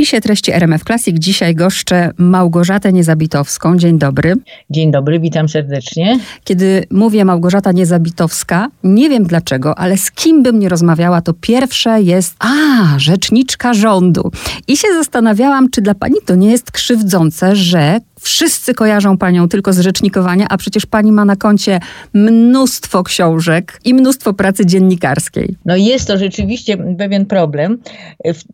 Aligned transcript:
spisie 0.00 0.20
treści 0.20 0.52
RMF 0.52 0.84
Classic 0.84 1.18
dzisiaj 1.18 1.54
goszczę 1.54 2.10
Małgorzatę 2.16 2.92
Niezabitowską. 2.92 3.76
Dzień 3.76 3.98
dobry. 3.98 4.34
Dzień 4.70 4.90
dobry, 4.90 5.20
witam 5.20 5.48
serdecznie. 5.48 6.18
Kiedy 6.44 6.84
mówię 6.90 7.24
Małgorzata 7.24 7.72
Niezabitowska, 7.72 8.68
nie 8.84 9.08
wiem 9.08 9.24
dlaczego, 9.24 9.78
ale 9.78 9.96
z 9.96 10.10
kim 10.10 10.42
bym 10.42 10.58
nie 10.58 10.68
rozmawiała, 10.68 11.20
to 11.22 11.32
pierwsze 11.40 12.02
jest, 12.02 12.34
a, 12.38 12.98
rzeczniczka 12.98 13.74
rządu. 13.74 14.32
I 14.68 14.76
się 14.76 14.88
zastanawiałam, 14.94 15.70
czy 15.70 15.82
dla 15.82 15.94
pani 15.94 16.16
to 16.26 16.34
nie 16.34 16.50
jest 16.50 16.70
krzywdzące, 16.70 17.56
że 17.56 18.00
Wszyscy 18.20 18.74
kojarzą 18.74 19.18
panią 19.18 19.48
tylko 19.48 19.72
z 19.72 19.78
rzecznikowania, 19.78 20.46
a 20.50 20.56
przecież 20.56 20.86
pani 20.86 21.12
ma 21.12 21.24
na 21.24 21.36
koncie 21.36 21.80
mnóstwo 22.14 23.02
książek 23.02 23.80
i 23.84 23.94
mnóstwo 23.94 24.34
pracy 24.34 24.66
dziennikarskiej. 24.66 25.56
No 25.64 25.76
jest 25.76 26.08
to 26.08 26.18
rzeczywiście 26.18 26.76
pewien 26.98 27.26
problem. 27.26 27.78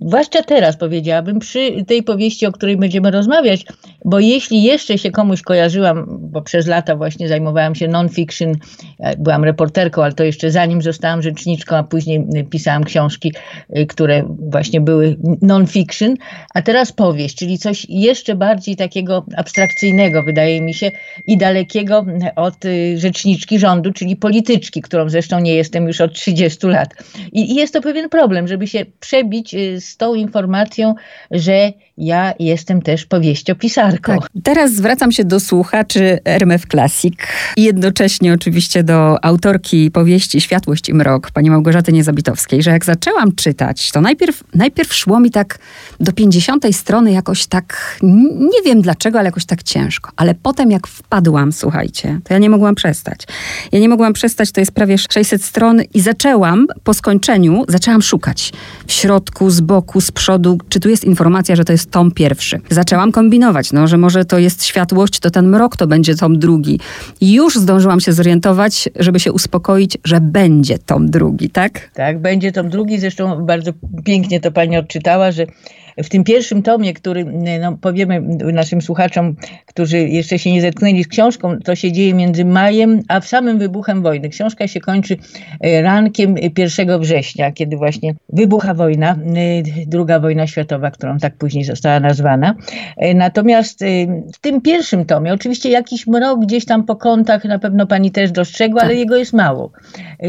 Zwłaszcza 0.01 0.43
teraz 0.43 0.77
powiedziałabym, 0.77 1.39
przy 1.39 1.85
tej 1.87 2.03
powieści, 2.03 2.47
o 2.47 2.53
której 2.53 2.77
będziemy 2.77 3.11
rozmawiać, 3.11 3.67
bo 4.05 4.21
jeśli 4.21 4.63
jeszcze 4.63 4.99
się 4.99 5.11
komuś 5.11 5.43
kojarzyłam, 5.43 6.07
bo 6.09 6.43
przez 6.43 6.67
lata 6.67 6.97
właśnie 6.97 7.29
zajmowałam 7.29 7.75
się 7.75 7.89
non-fiction, 7.89 8.55
e, 8.99 9.17
byłam 9.17 9.45
reporterką, 9.45 10.03
ale 10.03 10.13
to 10.13 10.25
jeszcze 10.25 10.51
zanim 10.51 10.83
zostałam 10.83 11.23
rzeczniczką, 11.23 11.77
a 11.77 11.83
później 11.83 12.27
pisałam 12.51 12.85
książki, 12.85 13.33
e, 13.71 13.87
które 13.87 14.25
właśnie 14.51 14.81
były 14.81 15.17
non-fiction, 15.43 16.15
a 16.55 16.63
teraz 16.63 16.93
powieść, 16.93 17.37
czyli 17.37 17.59
coś 17.59 17.87
jeszcze 17.89 18.35
bardziej 18.35 18.77
takiego 18.77 19.27
abstrakcyjnego, 19.37 19.56
abstrakcyjnego, 19.57 20.23
wydaje 20.23 20.61
mi 20.61 20.75
się, 20.75 20.91
i 21.27 21.37
dalekiego 21.37 22.07
od 22.37 22.65
y, 22.65 22.99
rzeczniczki 22.99 23.59
rządu, 23.59 23.93
czyli 23.93 24.17
polityczki, 24.17 24.83
którą 24.83 25.09
zresztą 25.09 25.41
nie 25.41 25.55
jestem 25.55 25.87
już 25.87 26.01
od 26.01 26.15
30 26.15 26.67
lat. 26.67 26.95
I 27.33 27.55
jest 27.55 27.73
to 27.73 27.81
pewien 27.81 28.09
problem, 28.09 28.49
żeby 28.49 28.67
się 28.67 28.87
przebić 29.01 29.55
y, 29.55 29.81
z 29.81 29.97
tą 29.97 30.15
informacją, 30.15 30.95
że 31.31 31.73
ja 31.99 32.35
jestem 32.39 32.83
też 32.83 33.07
powieściopisarką. 33.07 34.19
Tak. 34.19 34.31
Teraz 34.43 34.73
zwracam 34.73 35.13
się 35.13 35.25
do 35.25 35.41
słuchaczy 35.41 36.19
RMF 36.25 36.67
Classic 36.67 37.15
i 37.57 37.63
jednocześnie 37.63 38.33
oczywiście 38.33 38.83
do 38.83 39.25
autorki 39.25 39.91
powieści 39.91 40.41
Światłość 40.41 40.89
i 40.89 40.95
mrok, 40.95 41.31
pani 41.31 41.51
Małgorzaty 41.51 41.93
Niezabitowskiej, 41.93 42.63
że 42.63 42.71
jak 42.71 42.85
zaczęłam 42.85 43.35
czytać, 43.35 43.93
to 43.93 44.01
najpierw, 44.01 44.45
najpierw 44.55 44.95
szło 44.95 45.21
mi 45.21 45.31
tak 45.31 45.59
do 46.01 46.13
50 46.13 46.67
strony 46.73 47.13
jakoś 47.13 47.47
tak, 47.47 47.99
nie 48.39 48.63
wiem 48.65 48.83
dlaczego, 48.83 49.19
ale 49.19 49.29
jakoś 49.29 49.46
tak 49.47 49.63
ciężko. 49.63 50.11
Ale 50.17 50.35
potem 50.35 50.71
jak 50.71 50.87
wpadłam, 50.87 51.53
słuchajcie, 51.53 52.21
to 52.25 52.35
ja 52.35 52.39
nie 52.39 52.51
mogłam 52.51 52.75
przestać. 52.75 53.21
Ja 53.73 53.79
nie 53.79 53.89
mogłam 53.89 54.13
przestać, 54.13 54.53
to 54.53 54.61
jest 54.61 54.73
prawie 54.73 54.99
600 54.99 55.45
stron 55.45 55.83
i 55.95 56.01
zaczęłam 56.01 56.67
po 56.85 56.95
skończeniu, 56.95 57.65
zaczęłam 57.69 58.03
szukać 58.03 58.53
w 58.87 58.93
środku, 58.93 59.51
z 59.51 59.61
boku, 59.61 60.01
z 60.01 60.11
przodu, 60.11 60.59
czy 60.69 60.81
tu 60.81 60.89
jest 60.89 61.05
informacja, 61.05 61.57
że 61.57 61.65
to 61.65 61.73
jest 61.73 61.91
tom 61.91 62.11
pierwszy. 62.11 62.61
Zaczęłam 62.71 63.13
kombinować, 63.13 63.73
no, 63.73 63.87
że 63.87 63.99
może 63.99 64.25
to 64.25 64.39
jest 64.39 64.65
światłość, 64.65 65.21
to 65.21 65.31
ten 65.31 65.49
mrok 65.49 65.77
to 65.77 65.87
będzie 65.87 66.15
tom 66.15 66.39
drugi. 66.39 66.81
Już 67.21 67.57
zdążyłam 67.57 68.01
się 68.01 68.13
zorientować, 68.13 68.89
żeby 68.97 69.21
się 69.21 69.33
uspokoić, 69.33 69.99
że 70.05 70.21
będzie 70.21 70.79
tom 70.79 71.11
drugi, 71.11 71.51
tak? 71.51 71.91
Tak, 71.95 72.21
będzie 72.21 72.53
tom 72.53 72.69
drugi. 72.69 72.99
Zresztą 72.99 73.47
bardzo 73.47 73.73
pięknie 74.05 74.41
to 74.41 74.53
pani 74.53 74.77
odczytała, 74.77 75.33
że 75.33 75.47
w 76.05 76.09
tym 76.09 76.25
pierwszym 76.25 76.63
tomie, 76.63 76.95
który 76.95 77.25
no, 77.61 77.77
powiemy 77.81 78.21
naszym 78.53 78.83
słuchaczom, 78.83 79.37
którzy 79.67 79.99
jeszcze 79.99 80.39
się 80.39 80.53
nie 80.53 80.61
zetknęli 80.61 81.05
z 81.05 81.09
książką, 81.09 81.59
to 81.65 81.75
się 81.75 81.93
dzieje 81.93 82.15
między 82.15 82.45
majem 82.45 83.03
a 83.09 83.21
samym 83.21 83.59
wybuchem 83.59 84.03
wojny. 84.03 84.29
Książka 84.29 84.69
się 84.69 84.81
kończy 84.81 85.17
e, 85.61 85.83
rankiem 85.83 86.35
1 86.59 87.01
września, 87.01 87.53
kiedy 87.53 87.77
właśnie 87.77 88.15
wybucha 88.29 88.75
wojna, 88.75 89.13
e, 89.13 89.17
druga 89.87 90.21
wojna 90.21 90.47
światowa, 90.47 90.91
którą 90.91 91.19
tak 91.19 91.37
później 91.37 91.65
została 91.65 92.01
nazwana. 92.01 92.55
E, 92.97 93.15
natomiast 93.15 93.85
w 94.35 94.39
tym 94.41 94.61
pierwszym 94.61 95.05
tomie, 95.05 95.33
oczywiście 95.33 95.71
jakiś 95.71 96.07
mrok 96.07 96.41
gdzieś 96.41 96.65
tam 96.65 96.85
po 96.85 96.97
kątach 96.97 97.45
na 97.45 97.59
pewno 97.59 97.87
pani 97.87 98.11
też 98.11 98.33
dostrzegła, 98.33 98.81
ale 98.81 98.91
tak. 98.91 98.99
jego 98.99 99.17
jest 99.17 99.33
mało. 99.33 99.71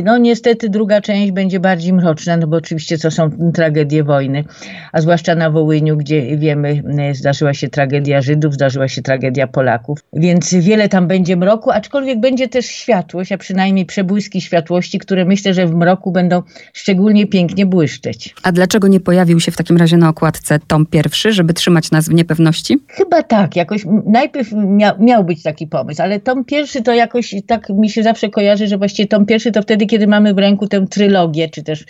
No 0.03 0.18
niestety 0.18 0.69
druga 0.69 1.02
część 1.02 1.31
będzie 1.31 1.59
bardziej 1.59 1.94
mroczna, 1.94 2.38
no 2.38 2.47
bo 2.47 2.58
oczywiście 2.58 2.97
to 2.97 3.12
są 3.12 3.52
tragedie 3.53 4.03
wojny, 4.03 4.44
a 4.92 5.02
zwłaszcza 5.02 5.36
na 5.36 5.50
Wołyniu, 5.57 5.97
gdzie 5.97 6.38
wiemy, 6.38 6.84
e, 7.00 7.16
zdarzyła 7.16 7.53
się 7.53 7.69
tragedia 7.69 8.22
Żydów, 8.22 8.53
zdarzyła 8.53 8.88
się 8.88 9.01
tragedia 9.01 9.47
Polaków, 9.47 10.00
więc 10.13 10.53
wiele 10.53 10.90
tam 10.90 11.07
będzie 11.07 11.35
mroku, 11.35 11.72
aczkolwiek 11.72 12.19
będzie 12.19 12.47
też 12.47 12.66
światłość, 12.66 13.31
a 13.31 13.38
przynajmniej 13.38 13.85
przebłyski 13.85 14.41
światłości, 14.41 15.00
które 15.00 15.25
myślę, 15.25 15.53
że 15.53 15.68
w 15.68 15.75
mroku 15.75 16.12
będą 16.12 16.41
szczególnie 16.73 17.28
pięknie 17.28 17.66
błyszczeć. 17.66 18.35
A 18.44 18.51
dlaczego 18.51 18.88
nie 18.88 19.00
pojawił 19.00 19.40
się 19.40 19.51
w 19.51 19.57
takim 19.57 19.78
razie 19.78 19.97
na 19.97 20.09
okładce 20.09 20.59
tom 20.68 20.85
pierwszy, 20.85 21.31
żeby 21.31 21.53
trzymać 21.53 21.91
nas 21.91 22.09
w 22.09 22.13
niepewności? 22.13 22.79
Chyba 22.88 23.24
tak, 23.24 23.56
jakoś 23.56 23.85
najpierw 24.06 24.51
miał, 24.53 24.94
miał 25.00 25.24
być 25.24 25.44
taki 25.44 25.68
pomysł, 25.68 26.01
ale 26.01 26.19
tom 26.19 26.45
pierwszy 26.45 26.81
to 26.84 26.94
jakoś 26.94 27.35
tak 27.47 27.69
mi 27.69 27.89
się 27.89 28.03
zawsze 28.03 28.29
kojarzy, 28.29 28.68
że 28.68 28.78
właściwie 28.78 29.07
tom 29.07 29.25
pierwszy 29.25 29.51
to 29.51 29.62
wtedy, 29.62 29.85
kiedy 29.85 30.07
mamy 30.07 30.34
w 30.34 30.38
ręku 30.38 30.68
tę 30.68 30.88
trylogię, 30.88 31.50
czy 31.50 31.63
też 31.63 31.85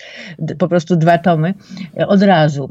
po 0.58 0.68
prostu 0.68 0.96
dwa 0.96 1.18
tomy 1.18 1.54
e, 2.00 2.08
od 2.08 2.22
razu. 2.22 2.70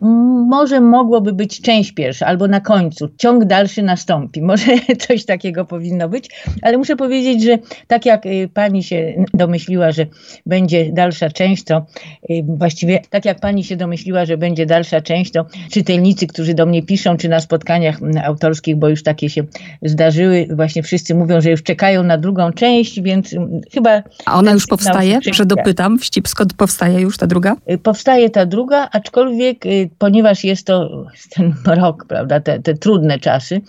Mo 0.00 0.40
może 0.50 0.80
mogłoby 0.80 1.32
być 1.32 1.60
część 1.60 1.92
pierwsza, 1.92 2.26
albo 2.26 2.48
na 2.48 2.60
końcu, 2.60 3.08
ciąg 3.18 3.44
dalszy 3.44 3.82
nastąpi. 3.82 4.42
Może 4.50 4.66
coś 4.98 5.24
takiego 5.24 5.64
powinno 5.64 6.08
być, 6.08 6.30
ale 6.62 6.78
muszę 6.78 6.96
powiedzieć, 6.96 7.42
że 7.44 7.58
tak 7.86 8.06
jak 8.06 8.26
y, 8.26 8.48
pani 8.54 8.82
się 8.82 9.24
domyśliła, 9.34 9.92
że 9.92 10.06
będzie 10.46 10.92
dalsza 10.92 11.30
część, 11.30 11.64
to 11.64 11.86
y, 12.30 12.42
właściwie 12.48 13.00
tak 13.10 13.24
jak 13.24 13.40
pani 13.40 13.64
się 13.64 13.76
domyśliła, 13.76 14.24
że 14.24 14.36
będzie 14.36 14.66
dalsza 14.66 15.00
część, 15.00 15.32
to 15.32 15.46
czytelnicy, 15.70 16.26
którzy 16.26 16.54
do 16.54 16.66
mnie 16.66 16.82
piszą, 16.82 17.16
czy 17.16 17.28
na 17.28 17.40
spotkaniach 17.40 17.98
autorskich, 18.24 18.76
bo 18.76 18.88
już 18.88 19.02
takie 19.02 19.30
się 19.30 19.42
zdarzyły, 19.82 20.46
właśnie 20.54 20.82
wszyscy 20.82 21.14
mówią, 21.14 21.40
że 21.40 21.50
już 21.50 21.62
czekają 21.62 22.02
na 22.02 22.18
drugą 22.18 22.52
część, 22.52 23.00
więc 23.00 23.34
chyba... 23.72 24.02
A 24.26 24.38
ona 24.38 24.52
już 24.52 24.66
powstaje? 24.66 25.18
Że 25.32 25.46
dopytam, 25.46 25.98
wścibsko 25.98 26.44
powstaje 26.56 27.00
już 27.00 27.18
ta 27.18 27.26
druga? 27.26 27.56
Y, 27.70 27.78
powstaje 27.78 28.30
ta 28.30 28.46
druga, 28.46 28.88
aczkolwiek 28.92 29.64
ponieważ 29.98 30.44
jest 30.44 30.66
to 30.66 31.06
ten 31.30 31.54
rok, 31.66 32.04
prawda, 32.08 32.40
te, 32.40 32.60
te, 32.60 32.74
trudne 32.74 33.18
czasy, 33.18 33.60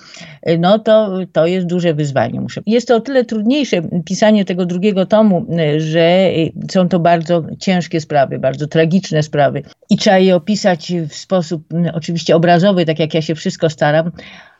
no 0.60 0.80
to, 0.80 1.18
to 1.34 1.48
jest 1.48 1.68
duże 1.68 1.94
wyzwanie. 1.94 2.42
Muszę. 2.42 2.62
Jest 2.66 2.88
to 2.88 2.96
o 2.96 3.00
tyle 3.00 3.26
trudniejsze 3.26 3.82
pisanie 4.06 4.46
tego 4.46 4.66
drugiego 4.66 5.06
tomu, 5.06 5.46
że 5.78 6.30
są 6.72 6.90
to 6.90 7.00
bardzo 7.00 7.44
ciężkie 7.60 8.02
sprawy, 8.02 8.40
bardzo 8.40 8.68
tragiczne 8.68 9.24
sprawy 9.24 9.64
i 9.90 9.98
trzeba 9.98 10.18
je 10.18 10.36
opisać 10.36 10.94
w 11.10 11.14
sposób 11.14 11.64
oczywiście 11.94 12.36
obrazowy, 12.36 12.86
tak 12.86 13.00
jak 13.00 13.14
ja 13.14 13.22
się 13.22 13.36
wszystko 13.36 13.70
staram, 13.70 14.12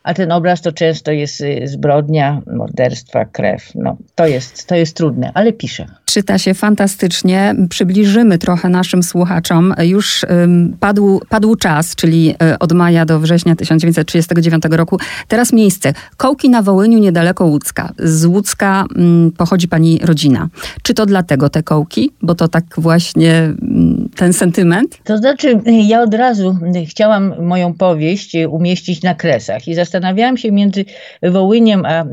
a 0.02 0.14
ten 0.14 0.32
obraz 0.32 0.62
to 0.62 0.72
często 0.72 1.12
jest 1.12 1.40
y, 1.40 1.62
zbrodnia, 1.64 2.42
morderstwa, 2.56 3.24
krew. 3.24 3.70
No, 3.74 3.96
to, 4.14 4.26
jest, 4.26 4.66
to 4.66 4.74
jest 4.74 4.96
trudne, 4.96 5.30
ale 5.34 5.52
piszę. 5.52 5.86
Czyta 6.04 6.38
się 6.38 6.54
fantastycznie. 6.54 7.54
Przybliżymy 7.68 8.38
trochę 8.38 8.68
naszym 8.68 9.02
słuchaczom. 9.02 9.74
Już 9.82 10.24
um, 10.28 10.76
padł, 10.80 11.20
padł 11.28 11.51
czas, 11.56 11.94
czyli 11.94 12.30
y, 12.30 12.58
od 12.58 12.72
maja 12.72 13.04
do 13.04 13.20
września 13.20 13.56
1939 13.56 14.62
roku. 14.70 14.98
Teraz 15.28 15.52
miejsce. 15.52 15.92
Kołki 16.16 16.50
na 16.50 16.62
Wołyniu, 16.62 16.98
niedaleko 16.98 17.44
Łódzka. 17.44 17.92
Z 17.98 18.24
Łódzka 18.24 18.84
um, 18.96 19.32
pochodzi 19.36 19.68
pani 19.68 19.98
rodzina. 20.02 20.48
Czy 20.82 20.94
to 20.94 21.06
dlatego 21.06 21.48
te 21.48 21.62
kołki? 21.62 22.10
Bo 22.22 22.34
to 22.34 22.48
tak 22.48 22.64
właśnie 22.78 23.54
um, 23.62 24.08
ten 24.16 24.32
sentyment? 24.32 24.98
To 25.04 25.18
znaczy, 25.18 25.60
ja 25.92 26.02
od 26.02 26.14
razu 26.14 26.58
chciałam 26.88 27.34
moją 27.44 27.74
powieść 27.74 28.36
umieścić 28.48 29.02
na 29.02 29.14
kresach 29.14 29.68
i 29.68 29.74
zastanawiałam 29.74 30.36
się 30.36 30.52
między 30.52 30.84
Wołyniem 31.22 31.84
a 31.84 32.04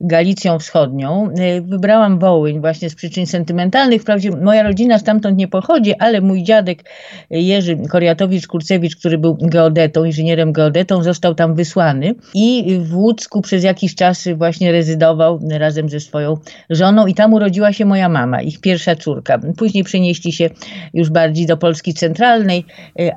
Galicją 0.00 0.58
Wschodnią. 0.58 1.28
Wybrałam 1.62 2.18
Wołyń 2.18 2.60
właśnie 2.60 2.90
z 2.90 2.94
przyczyn 2.94 3.26
sentymentalnych. 3.26 4.02
Wprawdzie 4.02 4.30
moja 4.30 4.62
rodzina 4.62 4.98
stamtąd 4.98 5.38
nie 5.38 5.48
pochodzi, 5.48 5.94
ale 5.94 6.20
mój 6.20 6.42
dziadek 6.42 6.84
Jerzy 7.30 7.76
Koriatowicz-Kurcewicz, 7.76 8.96
który 8.96 9.18
był 9.18 9.36
geodetą, 9.40 10.04
inżynierem 10.04 10.52
geodetą, 10.52 11.02
został 11.02 11.34
tam 11.34 11.54
wysłany 11.54 12.14
i 12.34 12.78
w 12.82 12.96
Łódzku 12.96 13.40
przez 13.40 13.64
jakiś 13.64 13.94
czas 13.94 14.28
właśnie 14.36 14.72
rezydował 14.72 15.40
razem 15.50 15.88
ze 15.88 16.00
swoją 16.00 16.36
żoną 16.70 17.06
i 17.06 17.14
tam 17.14 17.34
urodziła 17.34 17.72
się 17.72 17.84
moja 17.84 18.08
mama, 18.08 18.42
ich 18.42 18.60
pierwsza 18.60 18.96
córka. 18.96 19.40
Później 19.56 19.84
przenieśli 19.84 20.32
się 20.32 20.50
już 20.94 21.10
bardziej 21.10 21.46
do 21.46 21.56
Polski 21.56 21.94
centralnej, 21.94 22.64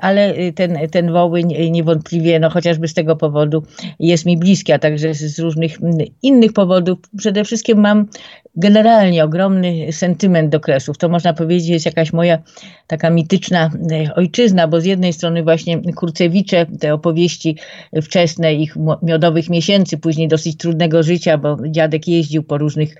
ale 0.00 0.34
ten, 0.54 0.78
ten 0.90 1.12
Wołyń 1.12 1.70
niewątpliwie, 1.70 2.40
no 2.40 2.50
chociażby 2.50 2.88
z 2.88 2.94
tego 2.94 3.16
powodu 3.16 3.62
jest 4.00 4.26
mi 4.26 4.36
bliski, 4.36 4.72
a 4.72 4.78
także 4.78 5.14
z 5.14 5.38
różnych 5.38 5.78
innych 6.22 6.52
powodów 6.52 6.73
powodów. 6.74 6.98
Przede 7.16 7.44
wszystkim 7.44 7.80
mam 7.80 8.06
generalnie 8.56 9.24
ogromny 9.24 9.92
sentyment 9.92 10.50
do 10.50 10.60
Kresów. 10.60 10.98
To 10.98 11.08
można 11.08 11.32
powiedzieć 11.32 11.68
jest 11.68 11.86
jakaś 11.86 12.12
moja 12.12 12.38
taka 12.86 13.10
mityczna 13.10 13.70
e, 13.90 14.14
ojczyzna, 14.14 14.68
bo 14.68 14.80
z 14.80 14.84
jednej 14.84 15.12
strony 15.12 15.42
właśnie 15.42 15.92
Kurcewicze, 15.92 16.66
te 16.80 16.94
opowieści 16.94 17.56
wczesne 18.02 18.54
ich 18.54 18.74
miodowych 19.02 19.50
miesięcy, 19.50 19.98
później 19.98 20.28
dosyć 20.28 20.56
trudnego 20.56 21.02
życia, 21.02 21.38
bo 21.38 21.56
dziadek 21.68 22.08
jeździł 22.08 22.42
po 22.42 22.58
różnych 22.58 22.94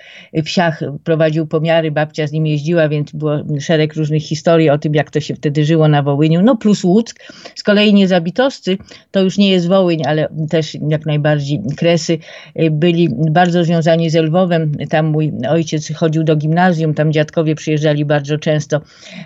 wsiach, 0.45 0.81
prowadził 1.05 1.47
pomiary, 1.47 1.91
babcia 1.91 2.27
z 2.27 2.33
nim 2.33 2.47
jeździła, 2.47 2.89
więc 2.89 3.13
było 3.13 3.39
szereg 3.61 3.95
różnych 3.95 4.23
historii 4.23 4.71
o 4.71 4.79
tym, 4.79 4.95
jak 4.95 5.11
to 5.11 5.21
się 5.21 5.35
wtedy 5.35 5.65
żyło 5.65 5.89
na 5.89 6.03
Wołyniu. 6.03 6.43
No 6.43 6.57
plus 6.57 6.85
Łuck. 6.85 7.15
Z 7.55 7.63
kolei 7.63 7.95
niezabitowscy, 7.95 8.79
to 9.11 9.21
już 9.21 9.39
nie 9.39 9.51
jest 9.51 9.69
Wołyń, 9.69 10.03
ale 10.07 10.29
też 10.51 10.77
jak 10.89 11.07
najbardziej 11.07 11.61
Kresy, 11.77 12.19
e, 12.55 12.71
byli 12.71 13.09
bardzo 13.31 13.64
związani 13.65 14.11
z 14.11 14.15
Lwowem. 14.15 14.73
Tam 14.91 15.07
mój 15.07 15.33
ojciec 15.49 15.93
chodził 15.95 16.25
do 16.25 16.37
gimnazjum, 16.37 16.95
tam 16.95 17.13
dziadkowie 17.13 17.55
przyjeżdżali 17.55 18.05
bardzo 18.05 18.39
często 18.39 18.81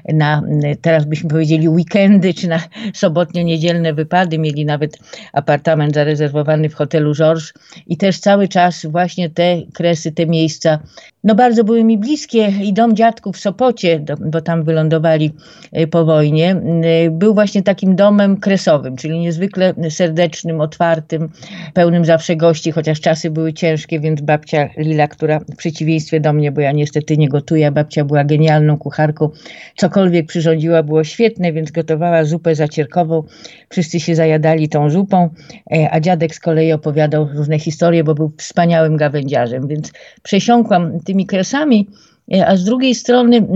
na, 0.09 0.43
teraz 0.83 1.05
byśmy 1.05 1.31
powiedzieli 1.31 1.69
weekendy, 1.69 2.35
czy 2.35 2.49
na 2.49 2.61
sobotnio-niedzielne 2.95 3.95
wypady. 3.95 4.39
Mieli 4.39 4.65
nawet 4.65 4.99
apartament 5.33 5.95
zarezerwowany 5.95 6.69
w 6.69 6.75
hotelu 6.75 7.15
Georges 7.15 7.53
i 7.87 7.97
też 7.97 8.19
cały 8.21 8.49
czas 8.49 8.87
właśnie 8.87 9.31
te 9.31 9.63
kresy, 9.75 10.13
te 10.13 10.27
miejsca 10.27 10.79
no 11.25 11.35
bardzo 11.35 11.65
były 11.65 11.85
mi 11.85 11.99
bliskie 11.99 12.53
i 12.63 12.73
dom 12.73 12.97
dziadków 12.97 13.37
w 13.37 13.41
Sopocie, 13.41 14.05
bo 14.21 14.41
tam 14.41 14.63
wylądowali 14.63 15.33
e, 15.73 15.87
po 15.87 16.05
wojnie, 16.05 16.51
e, 16.51 17.11
był 17.11 17.35
właśnie 17.35 17.63
takim 17.63 17.97
domem 17.97 18.37
kresowym, 18.37 18.97
czyli 18.97 19.19
niezwykle 19.19 19.75
serdecznym, 19.91 20.61
otwartym, 20.61 21.29
pełnym 21.75 22.05
zawsze 22.05 22.37
gości, 22.37 22.73
chociaż 22.73 23.01
czasy 23.01 23.31
były 23.31 23.53
ciężkie, 23.53 24.01
więc 24.01 24.21
babcia 24.29 24.69
Lila, 24.77 25.09
która 25.09 25.41
w 25.41 25.57
przeciwieństwie 25.57 26.21
do 26.21 26.33
mnie, 26.33 26.53
bo 26.53 26.61
ja 26.61 26.73
niestety 26.73 27.17
nie 27.17 27.29
gotuję, 27.29 27.71
babcia 27.71 28.05
była 28.05 28.25
genialną 28.25 28.79
kucharką, 28.79 29.31
cokolwiek 29.77 30.27
przyrządziła 30.27 30.83
było 30.83 31.05
świetne, 31.05 31.53
więc 31.53 31.71
gotowała 31.71 32.25
zupę 32.25 32.55
zacierkową, 32.55 33.23
wszyscy 33.69 34.01
się 34.01 34.15
zajadali 34.15 34.69
tą 34.69 34.91
zupą, 34.91 35.31
e, 35.73 35.91
a 35.91 36.01
dziadek 36.01 36.35
z 36.35 36.41
kolei 36.41 36.73
opowiadał 36.73 37.29
różne 37.35 37.59
historie, 37.59 38.05
bo 38.05 38.15
był 38.15 38.33
wspaniałym 38.39 38.97
gawędziarzem, 38.97 39.69
więc 39.69 39.93
przesiąkłam 40.23 41.01
tymi 41.01 41.27
kresami, 41.27 41.89
e, 42.35 42.47
a 42.47 42.57
z 42.57 42.65
drugiej 42.65 42.95
strony, 42.95 43.47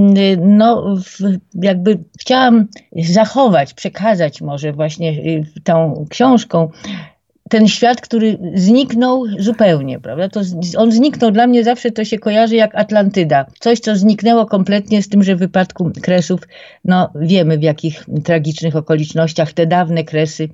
no, 0.41 0.97
jakby 1.55 1.99
chciałam 2.21 2.67
zachować, 2.97 3.75
przekazać 3.75 4.41
może 4.41 4.73
właśnie 4.73 5.15
tą 5.65 6.07
książką 6.11 6.71
ten 7.53 7.69
świat, 7.69 8.01
który 8.01 8.39
zniknął 8.55 9.25
zupełnie, 9.39 10.01
prawda? 10.01 10.29
To 10.29 10.41
on 10.77 10.93
zniknął, 10.93 11.31
dla 11.31 11.47
mnie 11.47 11.65
zawsze 11.65 11.91
to 11.91 12.05
się 12.05 12.19
kojarzy 12.19 12.57
jak 12.57 12.75
Atlantyda. 12.75 13.47
Coś, 13.61 13.81
co 13.81 13.97
zniknęło 13.97 14.47
kompletnie 14.47 15.03
z 15.03 15.09
tym, 15.09 15.23
że 15.23 15.37
w 15.37 15.39
wypadku 15.39 15.91
Kresów, 16.03 16.41
no 16.85 17.11
wiemy 17.15 17.59
w 17.59 17.63
jakich 17.63 18.07
tragicznych 18.25 18.77
okolicznościach 18.77 19.53
te 19.53 19.67
dawne 19.67 20.05
Kresy, 20.05 20.49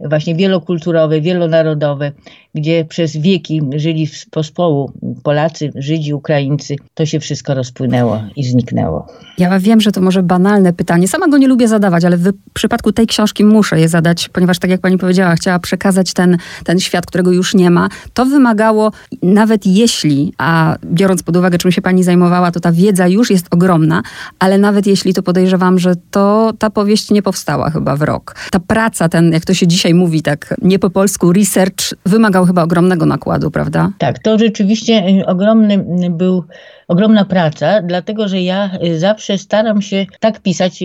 właśnie 0.00 0.34
wielokulturowe, 0.34 1.20
wielonarodowe, 1.20 2.12
gdzie 2.54 2.84
przez 2.84 3.16
wieki 3.16 3.62
żyli 3.76 4.06
w 4.06 4.30
pospołu 4.30 4.92
Polacy, 5.22 5.72
Żydzi, 5.74 6.14
Ukraińcy, 6.14 6.76
to 6.94 7.06
się 7.06 7.20
wszystko 7.20 7.54
rozpłynęło 7.54 8.22
i 8.36 8.44
zniknęło. 8.44 9.06
Ja 9.38 9.60
wiem, 9.60 9.80
że 9.80 9.92
to 9.92 10.00
może 10.00 10.22
banalne 10.22 10.72
pytanie, 10.72 11.08
sama 11.08 11.28
go 11.28 11.38
nie 11.38 11.48
lubię 11.48 11.68
zadawać, 11.68 12.04
ale 12.04 12.16
w 12.16 12.32
przypadku 12.54 12.92
tej 12.92 13.06
książki 13.06 13.44
muszę 13.44 13.80
je 13.80 13.88
zadać, 13.88 14.28
ponieważ 14.28 14.58
tak 14.58 14.70
jak 14.70 14.80
pani 14.80 14.98
powiedziała, 14.98 15.34
chciała 15.34 15.58
przekazać 15.58 16.12
ten, 16.12 16.38
ten 16.64 16.80
świat, 16.80 17.06
którego 17.06 17.32
już 17.32 17.54
nie 17.54 17.70
ma. 17.70 17.88
To 18.14 18.26
wymagało, 18.26 18.92
nawet 19.22 19.66
jeśli, 19.66 20.32
a 20.38 20.76
biorąc 20.84 21.22
pod 21.22 21.36
uwagę, 21.36 21.58
czym 21.58 21.72
się 21.72 21.82
pani 21.82 22.02
zajmowała, 22.02 22.50
to 22.50 22.60
ta 22.60 22.72
wiedza 22.72 23.08
już 23.08 23.30
jest 23.30 23.46
ogromna, 23.50 24.02
ale 24.38 24.58
nawet 24.58 24.86
jeśli, 24.86 25.14
to 25.14 25.22
podejrzewam, 25.22 25.78
że 25.78 25.94
to 26.10 26.52
ta 26.58 26.70
powieść 26.70 27.10
nie 27.10 27.22
powstała 27.22 27.70
chyba 27.70 27.96
w 27.96 28.02
rok. 28.02 28.34
Ta 28.50 28.60
praca, 28.60 29.08
ten, 29.08 29.32
jak 29.32 29.44
to 29.44 29.54
się 29.54 29.66
dzisiaj 29.66 29.94
mówi, 29.94 30.22
tak 30.22 30.54
nie 30.62 30.78
po 30.78 30.90
polsku, 30.90 31.32
research 31.32 31.94
wymagał 32.06 32.43
chyba 32.46 32.62
ogromnego 32.62 33.06
nakładu, 33.06 33.50
prawda? 33.50 33.90
Tak, 33.98 34.18
to 34.18 34.38
rzeczywiście 34.38 35.02
y, 35.08 35.26
ogromny 35.26 35.84
był 36.10 36.44
ogromna 36.88 37.24
praca, 37.24 37.82
dlatego 37.82 38.28
że 38.28 38.42
ja 38.42 38.70
y, 38.84 38.98
zawsze 38.98 39.38
staram 39.38 39.82
się 39.82 40.06
tak 40.20 40.40
pisać, 40.40 40.84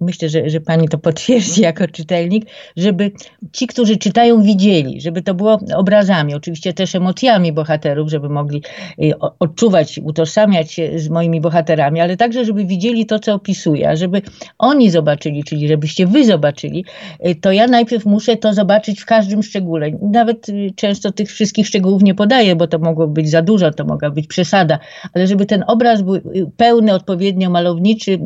myślę, 0.00 0.28
że, 0.28 0.50
że 0.50 0.60
pani 0.60 0.88
to 0.88 0.98
potwierdzi 0.98 1.62
jako 1.70 1.88
czytelnik, 1.88 2.46
żeby 2.76 3.10
ci, 3.52 3.66
którzy 3.66 3.96
czytają, 3.96 4.42
widzieli, 4.42 5.00
żeby 5.00 5.22
to 5.22 5.34
było 5.34 5.60
obrazami, 5.74 6.34
oczywiście 6.34 6.72
też 6.72 6.94
emocjami 6.94 7.52
bohaterów, 7.52 8.10
żeby 8.10 8.28
mogli 8.28 8.62
y, 9.02 9.12
odczuwać, 9.18 10.00
utożsamiać 10.04 10.72
się 10.72 10.98
z 10.98 11.08
moimi 11.08 11.40
bohaterami, 11.40 12.00
ale 12.00 12.16
także, 12.16 12.44
żeby 12.44 12.64
widzieli 12.64 13.06
to, 13.06 13.18
co 13.18 13.34
opisuję, 13.34 13.88
a 13.90 13.96
żeby 13.96 14.22
oni 14.58 14.90
zobaczyli, 14.90 15.44
czyli 15.44 15.68
żebyście 15.68 16.06
wy 16.06 16.24
zobaczyli, 16.24 16.84
y, 17.26 17.34
to 17.34 17.52
ja 17.52 17.66
najpierw 17.66 18.04
muszę 18.04 18.36
to 18.36 18.52
zobaczyć 18.54 19.00
w 19.00 19.06
każdym 19.06 19.42
szczególe. 19.42 19.90
Nawet 20.02 20.46
często 20.76 21.12
tych 21.12 21.28
wszystkich 21.28 21.66
szczegółów 21.66 22.02
nie 22.02 22.14
podaję, 22.14 22.56
bo 22.56 22.66
to 22.66 22.78
mogło 22.78 23.08
być 23.08 23.30
za 23.30 23.42
dużo, 23.42 23.70
to 23.70 23.84
mogła 23.84 24.10
być 24.10 24.26
przesada, 24.26 24.78
ale 25.14 25.26
żeby 25.26 25.37
żeby 25.38 25.46
ten 25.46 25.64
obraz 25.66 26.02
był 26.02 26.20
pełny, 26.56 26.94
odpowiednio 26.94 27.50
malowniczy 27.50 28.18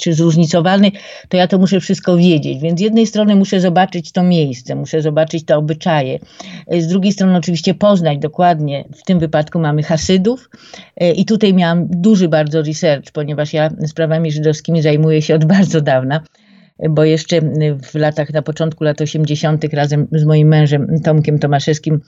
czy 0.00 0.14
zróżnicowany, 0.14 0.90
to 1.28 1.36
ja 1.36 1.48
to 1.48 1.58
muszę 1.58 1.80
wszystko 1.80 2.16
wiedzieć. 2.16 2.58
Więc 2.60 2.78
z 2.78 2.82
jednej 2.82 3.06
strony 3.06 3.36
muszę 3.36 3.60
zobaczyć 3.60 4.12
to 4.12 4.22
miejsce, 4.22 4.74
muszę 4.74 5.02
zobaczyć 5.02 5.44
te 5.44 5.56
obyczaje. 5.56 6.18
Z 6.70 6.86
drugiej 6.86 7.12
strony 7.12 7.36
oczywiście 7.36 7.74
poznać 7.74 8.18
dokładnie, 8.18 8.84
w 8.94 9.02
tym 9.02 9.18
wypadku 9.18 9.58
mamy 9.58 9.82
Hasydów 9.82 10.50
e, 10.96 11.12
i 11.12 11.24
tutaj 11.24 11.54
miałam 11.54 11.86
duży 11.90 12.28
bardzo 12.28 12.62
research, 12.62 13.10
ponieważ 13.12 13.52
ja 13.52 13.70
sprawami 13.86 14.32
żydowskimi 14.32 14.82
zajmuję 14.82 15.22
się 15.22 15.34
od 15.34 15.44
bardzo 15.54 15.80
dawna 15.80 16.20
bo 16.90 17.04
jeszcze 17.04 17.40
w 17.82 17.94
latach, 17.94 18.32
na 18.32 18.42
początku 18.42 18.84
lat 18.84 19.00
80. 19.00 19.64
razem 19.72 20.06
z 20.12 20.24
moim 20.24 20.48
mężem 20.48 21.00
Tomkiem 21.04 21.38
Tomaszewskim 21.38 22.00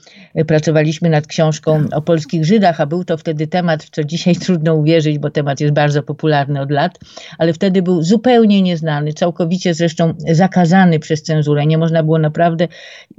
pracowaliśmy 0.47 1.09
nad 1.09 1.27
książką 1.27 1.83
o 1.91 2.01
polskich 2.01 2.45
Żydach, 2.45 2.81
a 2.81 2.85
był 2.85 3.03
to 3.03 3.17
wtedy 3.17 3.47
temat, 3.47 3.83
w 3.83 3.89
co 3.89 4.03
dzisiaj 4.03 4.35
trudno 4.45 4.75
uwierzyć, 4.75 5.19
bo 5.19 5.29
temat 5.29 5.59
jest 5.59 5.73
bardzo 5.73 6.03
popularny 6.03 6.61
od 6.61 6.71
lat, 6.71 6.99
ale 7.37 7.53
wtedy 7.53 7.81
był 7.81 8.03
zupełnie 8.03 8.61
nieznany, 8.61 9.13
całkowicie 9.13 9.73
zresztą 9.73 10.13
zakazany 10.31 10.99
przez 10.99 11.23
cenzurę. 11.23 11.65
Nie 11.65 11.77
można 11.77 12.03
było 12.03 12.19
naprawdę 12.19 12.67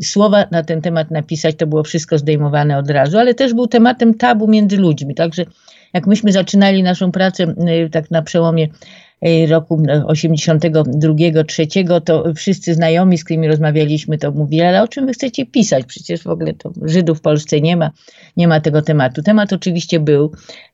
słowa 0.03 0.47
na 0.51 0.63
ten 0.63 0.83
temat 0.83 1.11
napisać, 1.11 1.57
to 1.57 1.67
było 1.67 1.83
wszystko 1.83 2.19
zdejmowane 2.19 2.79
od 2.79 2.91
razu, 2.91 3.19
ale 3.19 3.35
też 3.35 3.55
był 3.55 3.67
tematem 3.67 4.15
tabu 4.15 4.49
między 4.49 4.77
ludźmi, 4.77 5.15
także 5.15 5.45
jak 5.93 6.07
myśmy 6.07 6.33
zaczynali 6.33 6.83
naszą 6.83 7.13
pracę 7.13 7.45
y, 7.45 7.91
tak 7.91 8.11
na 8.11 8.23
przełomie 8.23 8.69
Y, 8.69 9.06
roku 9.49 9.83
82, 10.07 11.45
3, 11.45 11.67
to 12.05 12.35
wszyscy 12.35 12.75
znajomi, 12.75 13.19
z 13.19 13.25
którymi 13.25 13.49
rozmawialiśmy, 13.49 14.19
to 14.19 14.33
mówili, 14.33 14.63
ale 14.63 14.83
o 14.83 14.89
czym 14.89 15.07
wy 15.07 15.13
chcecie 15.13 15.47
pisać? 15.47 15.85
Przecież 15.85 16.23
w 16.23 16.27
ogóle 16.27 16.55
to 16.55 16.73
Żydów 16.83 17.19
w 17.19 17.21
Polsce 17.21 17.61
nie 17.61 17.77
ma, 17.77 17.91
nie 18.37 18.49
ma 18.49 18.61
tego 18.61 18.83
tematu. 18.83 19.23
Temat 19.23 19.53
oczywiście 19.53 20.01
był 20.01 20.33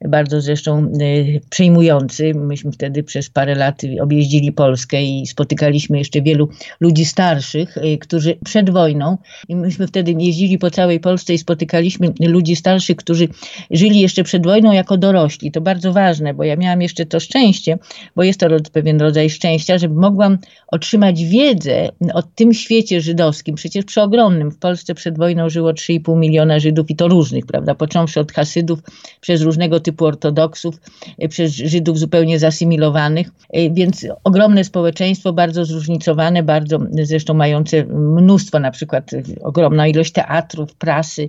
bardzo 0.09 0.41
zresztą 0.41 0.93
y, 1.00 1.41
przejmujący. 1.50 2.35
Myśmy 2.35 2.73
wtedy 2.73 3.03
przez 3.03 3.31
parę 3.31 3.55
lat 3.55 3.83
objeździli 4.00 4.53
Polskę 4.53 5.03
i 5.03 5.27
spotykaliśmy 5.27 5.99
jeszcze 5.99 6.23
wielu 6.23 6.49
ludzi 6.81 7.05
starszych, 7.05 7.77
y, 7.77 7.99
którzy 7.99 8.39
przed 8.44 8.71
wojną, 8.71 9.19
i 9.49 9.56
myśmy 9.56 9.87
wtedy 9.87 10.15
jeździli 10.19 10.58
po 10.58 10.70
całej 10.70 11.01
Polsce 11.01 11.34
i 11.34 11.39
spotykaliśmy 11.39 12.13
ludzi 12.20 12.56
starszych, 12.56 12.96
którzy 12.96 13.29
żyli 13.70 14.01
jeszcze 14.01 14.25
przed 14.25 14.44
wojną 14.44 14.72
jako 14.72 14.96
dorośli. 14.96 15.53
To 15.53 15.61
bardzo 15.61 15.93
ważne, 15.93 16.34
bo 16.34 16.44
ja 16.44 16.56
miałam 16.56 16.82
jeszcze 16.82 17.06
to 17.06 17.20
szczęście, 17.20 17.79
bo 18.17 18.22
jest 18.32 18.65
to 18.65 18.70
pewien 18.72 19.01
rodzaj 19.01 19.31
szczęścia, 19.31 19.79
że 19.79 19.89
mogłam 19.89 20.39
otrzymać 20.69 21.24
wiedzę 21.24 21.89
o 22.15 22.22
tym 22.22 22.55
świecie 22.55 23.01
żydowskim. 23.01 23.55
Przecież 23.55 23.84
przeogromnym. 23.84 24.51
W 24.51 24.58
Polsce 24.58 24.94
przed 24.94 25.19
wojną 25.19 25.48
żyło 25.48 25.72
3,5 25.72 26.19
miliona 26.19 26.58
Żydów 26.58 26.91
i 26.91 26.96
to 26.96 27.08
różnych, 27.08 27.46
prawda? 27.46 27.74
Począwszy 27.74 28.20
od 28.20 28.32
Hasydów, 28.32 28.79
przez 29.20 29.43
różnego 29.43 29.81
typu 29.81 30.05
ortodoksów, 30.06 30.81
e, 31.19 31.29
przez 31.29 31.53
Żydów 31.53 31.98
zupełnie 31.98 32.39
zasymilowanych. 32.39 33.31
E, 33.51 33.70
więc 33.70 34.06
ogromne 34.24 34.65
społeczeństwo, 34.65 35.32
bardzo 35.32 35.65
zróżnicowane, 35.65 36.43
bardzo 36.43 36.79
zresztą 37.03 37.34
mające 37.34 37.84
mnóstwo, 37.84 38.58
na 38.58 38.70
przykład 38.70 39.10
ogromną 39.43 39.84
ilość 39.84 40.12
teatrów, 40.12 40.74
prasy, 40.74 41.27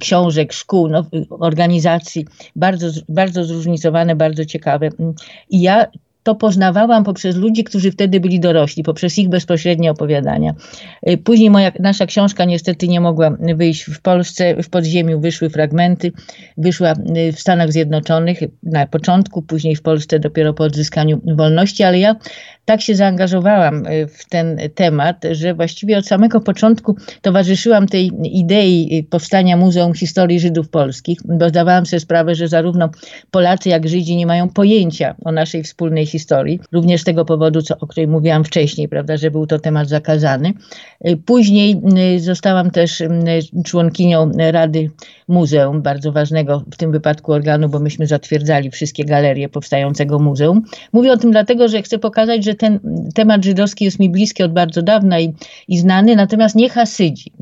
książek, 0.00 0.52
szkół, 0.52 0.88
no, 0.88 1.06
organizacji, 1.30 2.26
bardzo, 2.56 2.86
bardzo 3.08 3.44
zróżnicowane, 3.44 4.16
bardzo 4.16 4.44
ciekawe. 4.44 4.88
I 5.50 5.60
ja 5.60 5.86
to 6.24 6.34
poznawałam 6.34 7.04
poprzez 7.04 7.36
ludzi, 7.36 7.64
którzy 7.64 7.90
wtedy 7.90 8.20
byli 8.20 8.40
dorośli, 8.40 8.82
poprzez 8.82 9.18
ich 9.18 9.28
bezpośrednie 9.28 9.90
opowiadania. 9.90 10.54
Y, 11.08 11.18
później 11.18 11.50
moja, 11.50 11.72
nasza 11.80 12.06
książka 12.06 12.44
niestety 12.44 12.88
nie 12.88 13.00
mogła 13.00 13.36
wyjść 13.56 13.84
w 13.84 14.00
Polsce, 14.00 14.62
w 14.62 14.68
podziemiu 14.68 15.20
wyszły 15.20 15.50
fragmenty, 15.50 16.12
wyszła 16.56 16.92
y, 16.92 17.32
w 17.32 17.40
Stanach 17.40 17.72
Zjednoczonych 17.72 18.38
na 18.62 18.86
początku, 18.86 19.42
później 19.42 19.76
w 19.76 19.82
Polsce 19.82 20.18
dopiero 20.18 20.54
po 20.54 20.64
odzyskaniu 20.64 21.20
wolności, 21.36 21.82
ale 21.82 21.98
ja 21.98 22.16
tak 22.64 22.80
się 22.80 22.94
zaangażowałam 22.94 23.86
y, 23.86 24.06
w 24.06 24.28
ten 24.28 24.58
temat, 24.74 25.24
że 25.30 25.54
właściwie 25.54 25.98
od 25.98 26.06
samego 26.06 26.40
początku 26.40 26.96
towarzyszyłam 27.22 27.86
tej 27.86 28.10
idei 28.24 29.06
powstania 29.10 29.56
Muzeum 29.56 29.94
Historii 29.94 30.40
Żydów 30.40 30.68
Polskich, 30.68 31.18
bo 31.24 31.48
zdawałam 31.48 31.86
sobie 31.86 32.00
sprawę, 32.00 32.34
że 32.34 32.48
zarówno 32.48 32.90
Polacy 33.30 33.68
jak 33.68 33.88
Żydzi 33.88 34.16
nie 34.16 34.26
mają 34.26 34.48
pojęcia 34.48 35.14
o 35.24 35.32
naszej 35.32 35.62
wspólnej 35.62 36.06
historii, 36.06 36.13
również 36.72 37.00
z 37.00 37.04
tego 37.04 37.24
powodu, 37.24 37.62
co, 37.62 37.78
o 37.78 37.86
której 37.86 38.08
mówiłam 38.08 38.44
wcześniej, 38.44 38.88
prawda, 38.88 39.16
że 39.16 39.30
był 39.30 39.46
to 39.46 39.58
temat 39.58 39.88
zakazany. 39.88 40.52
Y, 41.08 41.16
później 41.16 41.80
y, 42.16 42.20
zostałam 42.20 42.70
też 42.70 43.02
członkinią 43.64 44.30
Rady 44.50 44.90
Muzeum, 45.28 45.82
bardzo 45.82 46.12
ważnego 46.12 46.64
w 46.72 46.76
tym 46.76 46.92
wypadku 46.92 47.32
organu, 47.32 47.68
bo 47.68 47.78
myśmy 47.78 48.06
zatwierdzali 48.06 48.70
wszystkie 48.70 49.04
galerie 49.04 49.48
powstającego 49.48 50.18
muzeum. 50.18 50.62
Mówię 50.92 51.12
o 51.12 51.16
tym 51.16 51.30
dlatego, 51.30 51.68
że 51.68 51.82
chcę 51.82 51.98
pokazać, 51.98 52.44
że 52.44 52.54
ten 52.54 52.80
temat 53.14 53.44
żydowski 53.44 53.84
jest 53.84 53.98
mi 53.98 54.10
bliski 54.10 54.42
od 54.42 54.52
bardzo 54.52 54.82
dawna 54.82 55.20
i, 55.20 55.32
i 55.68 55.78
znany, 55.78 56.16
natomiast 56.16 56.54
nie 56.54 56.70
Hasydzi. 56.70 57.32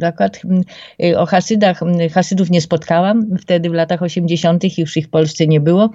Y, 1.03 1.19
o 1.19 1.27
Hasydach, 1.27 1.81
Hasydów 2.13 2.51
nie 2.51 2.61
spotkałam 2.61 3.39
wtedy 3.39 3.71
w 3.71 3.75
latach 3.75 4.03
80., 4.03 4.79
już 4.79 4.97
ich 4.97 5.07
w 5.07 5.11
Polsce 5.11 5.47
nie 5.47 5.61
było 5.61 5.91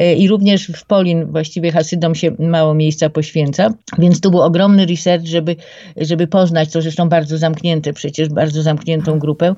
y, 0.00 0.14
i 0.14 0.28
również 0.28 0.66
w 0.66 0.86
Polin 0.86 1.26
właściwie 1.26 1.72
Hasydom 1.72 2.14
się 2.20 2.30
mało 2.38 2.74
miejsca 2.74 3.10
poświęca, 3.10 3.70
więc 3.98 4.20
tu 4.20 4.30
był 4.30 4.40
ogromny 4.40 4.86
research, 4.86 5.26
żeby, 5.26 5.56
żeby 5.96 6.26
poznać 6.26 6.72
to 6.72 6.82
zresztą 6.82 7.08
bardzo 7.08 7.38
zamknięte, 7.38 7.92
przecież 7.92 8.28
bardzo 8.28 8.62
zamkniętą 8.62 9.18
grupę, 9.18 9.54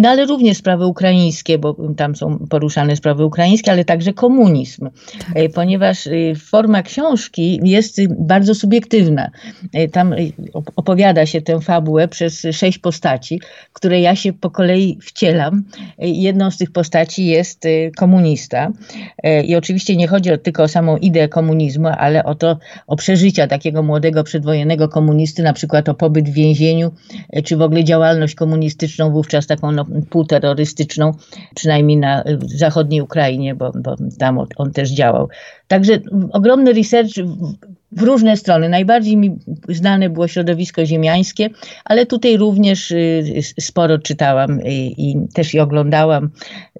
no 0.00 0.08
ale 0.08 0.26
również 0.26 0.56
sprawy 0.56 0.86
ukraińskie, 0.86 1.58
bo 1.58 1.76
tam 1.96 2.16
są 2.16 2.38
poruszane 2.50 2.96
sprawy 2.96 3.24
ukraińskie, 3.24 3.72
ale 3.72 3.84
także 3.84 4.12
komunizm, 4.12 4.90
tak. 5.18 5.36
Y, 5.36 5.48
ponieważ 5.48 6.08
forma 6.50 6.82
książki 6.82 7.60
jest 7.62 8.00
bardzo 8.18 8.42
bardzo 8.42 8.60
subiektywna. 8.60 9.30
E, 9.72 9.88
tam 9.88 10.12
e, 10.12 10.16
opowiada 10.76 11.26
się 11.26 11.42
tę 11.42 11.60
fabułę 11.60 12.08
przez 12.08 12.46
sześć 12.52 12.78
postaci, 12.78 13.40
które 13.72 14.00
ja 14.00 14.16
się 14.16 14.32
po 14.32 14.50
kolei 14.50 14.98
wcielam. 15.02 15.64
E, 15.98 16.08
jedną 16.08 16.50
z 16.50 16.58
tych 16.58 16.72
postaci 16.72 17.26
jest 17.26 17.64
komunista. 17.96 18.72
I 19.44 19.56
oczywiście 19.56 19.96
nie 19.96 20.08
chodzi 20.08 20.30
tylko 20.42 20.62
o 20.62 20.68
samą 20.68 20.96
ideę 20.96 21.28
komunizmu, 21.28 21.88
ale 22.02 22.24
o 22.24 22.34
to, 22.34 22.58
o 22.86 22.96
przeżycia 22.96 23.46
takiego 23.46 23.82
młodego 23.82 24.24
przedwojennego 24.24 24.88
komunisty, 24.88 25.42
na 25.42 25.52
przykład 25.52 25.88
o 25.88 25.94
pobyt 25.94 26.28
w 26.28 26.32
więzieniu, 26.32 26.90
czy 27.44 27.56
w 27.56 27.62
ogóle 27.62 27.84
działalność 27.84 28.34
komunistyczną, 28.34 29.10
wówczas 29.10 29.46
taką 29.46 29.72
no, 29.72 29.86
półterrorystyczną, 30.10 31.12
przynajmniej 31.54 31.96
na 31.96 32.24
zachodniej 32.44 33.00
Ukrainie, 33.00 33.54
bo, 33.54 33.72
bo 33.82 33.96
tam 34.18 34.38
on, 34.38 34.46
on 34.56 34.72
też 34.72 34.90
działał. 34.90 35.28
Także 35.68 35.98
ogromny 36.32 36.72
research 36.72 37.12
w 37.92 38.02
różne 38.02 38.36
strony. 38.36 38.68
Najbardziej 38.68 39.16
mi 39.16 39.36
znane 39.68 40.10
było 40.10 40.28
środowisko 40.28 40.86
ziemiańskie, 40.86 41.50
ale 41.84 42.06
tutaj 42.06 42.36
również 42.36 42.90
y, 42.90 43.40
sporo 43.60 43.98
czytałam 43.98 44.60
i, 44.64 44.94
i 44.98 45.16
też 45.34 45.54
i 45.54 45.60
oglądałam, 45.60 46.30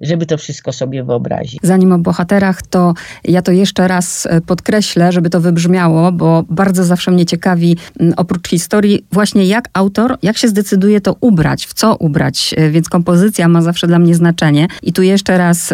żeby 0.01 0.25
to 0.25 0.37
wszystko 0.37 0.73
sobie 0.73 1.03
wyobrazić. 1.03 1.59
Zanim 1.63 1.91
o 1.91 1.97
bohaterach, 1.97 2.61
to 2.61 2.93
ja 3.23 3.41
to 3.41 3.51
jeszcze 3.51 3.87
raz 3.87 4.25
e, 4.25 4.41
podkreślę, 4.41 5.11
żeby 5.11 5.29
to 5.29 5.41
wybrzmiało, 5.41 6.11
bo 6.11 6.43
bardzo 6.49 6.83
zawsze 6.83 7.11
mnie 7.11 7.25
ciekawi, 7.25 7.77
oprócz 8.17 8.47
historii, 8.47 9.05
właśnie 9.11 9.45
jak 9.45 9.69
autor, 9.73 10.17
jak 10.21 10.37
się 10.37 10.47
zdecyduje 10.47 11.01
to 11.01 11.15
ubrać, 11.21 11.65
w 11.65 11.73
co 11.73 11.95
ubrać, 11.95 12.55
więc 12.71 12.89
kompozycja 12.89 13.47
ma 13.47 13.61
zawsze 13.61 13.87
dla 13.87 13.99
mnie 13.99 14.15
znaczenie. 14.15 14.67
I 14.83 14.93
tu 14.93 15.01
jeszcze 15.01 15.37
raz 15.37 15.73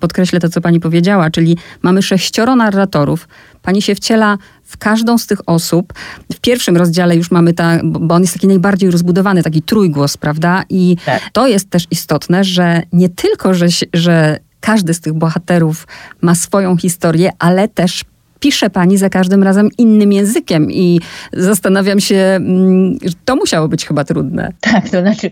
podkreślę 0.00 0.40
to, 0.40 0.48
co 0.48 0.60
pani 0.60 0.80
powiedziała, 0.80 1.30
czyli 1.30 1.56
mamy 1.82 2.02
sześcioro 2.02 2.56
narratorów, 2.56 3.28
Pani 3.62 3.82
się 3.82 3.94
wciela 3.94 4.38
w 4.70 4.76
każdą 4.76 5.18
z 5.18 5.26
tych 5.26 5.38
osób. 5.46 5.92
W 6.32 6.40
pierwszym 6.40 6.76
rozdziale 6.76 7.16
już 7.16 7.30
mamy 7.30 7.52
ta, 7.52 7.78
bo 7.84 8.14
on 8.14 8.22
jest 8.22 8.34
taki 8.34 8.46
najbardziej 8.46 8.90
rozbudowany, 8.90 9.42
taki 9.42 9.62
trójgłos, 9.62 10.16
prawda? 10.16 10.62
I 10.68 10.96
tak. 11.04 11.22
to 11.32 11.46
jest 11.46 11.70
też 11.70 11.86
istotne, 11.90 12.44
że 12.44 12.82
nie 12.92 13.08
tylko, 13.08 13.54
że, 13.54 13.66
że 13.94 14.38
każdy 14.60 14.94
z 14.94 15.00
tych 15.00 15.12
bohaterów 15.12 15.86
ma 16.20 16.34
swoją 16.34 16.76
historię, 16.76 17.30
ale 17.38 17.68
też 17.68 18.04
pisze 18.40 18.70
pani 18.70 18.96
za 18.96 19.08
każdym 19.08 19.42
razem 19.42 19.68
innym 19.78 20.12
językiem 20.12 20.72
i 20.72 21.00
zastanawiam 21.32 22.00
się, 22.00 22.16
mm, 22.16 22.98
to 23.24 23.36
musiało 23.36 23.68
być 23.68 23.86
chyba 23.86 24.04
trudne. 24.04 24.52
Tak, 24.60 24.88
to 24.88 25.00
znaczy 25.00 25.30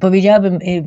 powiedziałabym 0.00 0.54
y, 0.54 0.84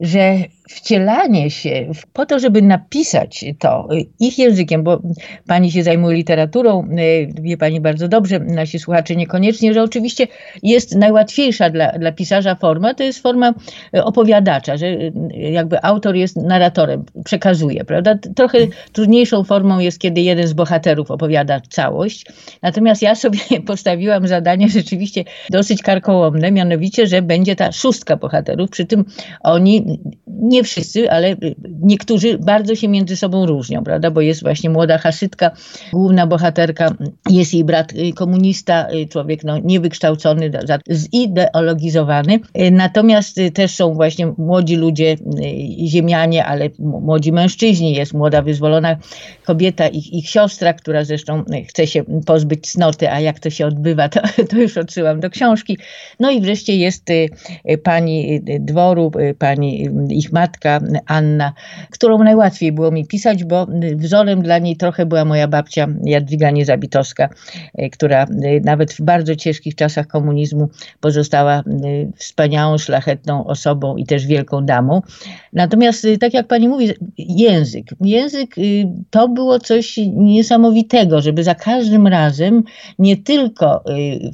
że 0.00 0.36
wcielanie 0.68 1.50
się 1.50 1.90
po 2.12 2.26
to, 2.26 2.38
żeby 2.38 2.62
napisać 2.62 3.44
to 3.58 3.88
ich 4.20 4.38
językiem, 4.38 4.82
bo 4.82 5.02
pani 5.46 5.72
się 5.72 5.82
zajmuje 5.82 6.16
literaturą, 6.16 6.88
y, 6.98 7.28
wie 7.42 7.56
pani 7.56 7.80
bardzo 7.80 8.08
dobrze, 8.08 8.38
nasi 8.38 8.78
słuchacze 8.78 9.16
niekoniecznie, 9.16 9.74
że 9.74 9.82
oczywiście 9.82 10.26
jest 10.62 10.96
najłatwiejsza 10.96 11.70
dla, 11.70 11.92
dla 11.92 12.12
pisarza 12.12 12.54
forma, 12.54 12.94
to 12.94 13.02
jest 13.02 13.22
forma 13.22 13.54
opowiadacza, 13.92 14.76
że 14.76 14.86
y, 14.86 15.12
jakby 15.32 15.82
autor 15.82 16.16
jest 16.16 16.36
narratorem, 16.36 17.04
przekazuje, 17.24 17.84
prawda? 17.84 18.18
Trochę 18.36 18.58
trudniejszą 18.92 19.44
formą 19.44 19.78
jest, 19.78 19.98
kiedy 19.98 20.20
jeden 20.20 20.46
z 20.46 20.52
bohaterów 20.52 21.10
opowiada 21.10 21.60
całość. 21.70 22.26
Natomiast 22.62 23.02
ja 23.02 23.14
sobie 23.14 23.38
postawiłam 23.66 24.28
zadanie 24.28 24.68
rzeczywiście 24.68 25.24
dosyć 25.50 25.82
karkołomne, 25.82 26.52
mianowicie, 26.52 27.06
że 27.06 27.22
będzie 27.22 27.56
ta 27.56 27.72
szóstka 27.72 28.16
bohaterów, 28.16 28.70
przy 28.70 28.84
tym 28.84 29.04
oni 29.42 29.98
nie 30.26 30.57
wszyscy, 30.62 31.10
ale 31.10 31.36
niektórzy 31.80 32.38
bardzo 32.38 32.74
się 32.74 32.88
między 32.88 33.16
sobą 33.16 33.46
różnią, 33.46 33.84
prawda? 33.84 34.10
Bo 34.10 34.20
jest 34.20 34.42
właśnie 34.42 34.70
młoda 34.70 34.98
Haszydka, 34.98 35.50
główna 35.92 36.26
bohaterka, 36.26 36.94
jest 37.30 37.54
jej 37.54 37.64
brat 37.64 37.92
y, 37.92 38.12
komunista, 38.12 38.88
y, 38.92 39.06
człowiek 39.06 39.44
no, 39.44 39.58
niewykształcony, 39.58 40.50
zideologizowany. 40.90 42.34
Y, 42.34 42.70
natomiast 42.70 43.40
też 43.54 43.70
są 43.70 43.94
właśnie 43.94 44.26
młodzi 44.38 44.76
ludzie, 44.76 45.16
ziemianie, 45.86 46.44
ale 46.44 46.70
młodzi 46.78 47.32
mężczyźni. 47.32 47.92
Jest 47.92 48.14
młoda, 48.14 48.42
wyzwolona 48.42 48.96
kobieta, 49.44 49.88
ich, 49.88 50.12
ich 50.12 50.30
siostra, 50.30 50.72
która 50.72 51.04
zresztą 51.04 51.44
chce 51.68 51.86
się 51.86 52.04
pozbyć 52.26 52.72
cnoty, 52.72 53.10
a 53.10 53.20
jak 53.20 53.40
to 53.40 53.50
się 53.50 53.66
odbywa, 53.66 54.08
to, 54.08 54.20
to 54.50 54.56
już 54.56 54.76
odsyłam 54.76 55.20
do 55.20 55.30
książki. 55.30 55.78
No 56.20 56.30
i 56.30 56.40
wreszcie 56.40 56.76
jest 56.76 57.04
pani 57.82 58.40
dworu, 58.60 59.12
pani 59.38 59.88
ich 60.10 60.32
matka 60.32 60.47
Anna, 61.06 61.52
którą 61.90 62.18
najłatwiej 62.24 62.72
było 62.72 62.90
mi 62.90 63.06
pisać, 63.06 63.44
bo 63.44 63.66
wzorem 63.96 64.42
dla 64.42 64.58
niej 64.58 64.76
trochę 64.76 65.06
była 65.06 65.24
moja 65.24 65.48
babcia 65.48 65.86
Jadwiga 66.02 66.50
Niezabitowska, 66.50 67.28
e, 67.74 67.90
która 67.90 68.22
e, 68.24 68.26
nawet 68.60 68.92
w 68.92 69.00
bardzo 69.00 69.36
ciężkich 69.36 69.74
czasach 69.74 70.06
komunizmu 70.06 70.68
pozostała 71.00 71.54
e, 71.54 71.62
wspaniałą, 72.16 72.78
szlachetną 72.78 73.46
osobą 73.46 73.96
i 73.96 74.06
też 74.06 74.26
wielką 74.26 74.64
damą. 74.64 75.02
Natomiast, 75.52 76.06
tak 76.20 76.34
jak 76.34 76.46
pani 76.46 76.68
mówi, 76.68 76.88
język. 77.18 77.86
Język 78.00 78.54
to 79.10 79.28
było 79.28 79.58
coś 79.58 79.96
niesamowitego, 80.14 81.20
żeby 81.20 81.44
za 81.44 81.54
każdym 81.54 82.06
razem 82.06 82.62
nie 82.98 83.16
tylko 83.16 83.84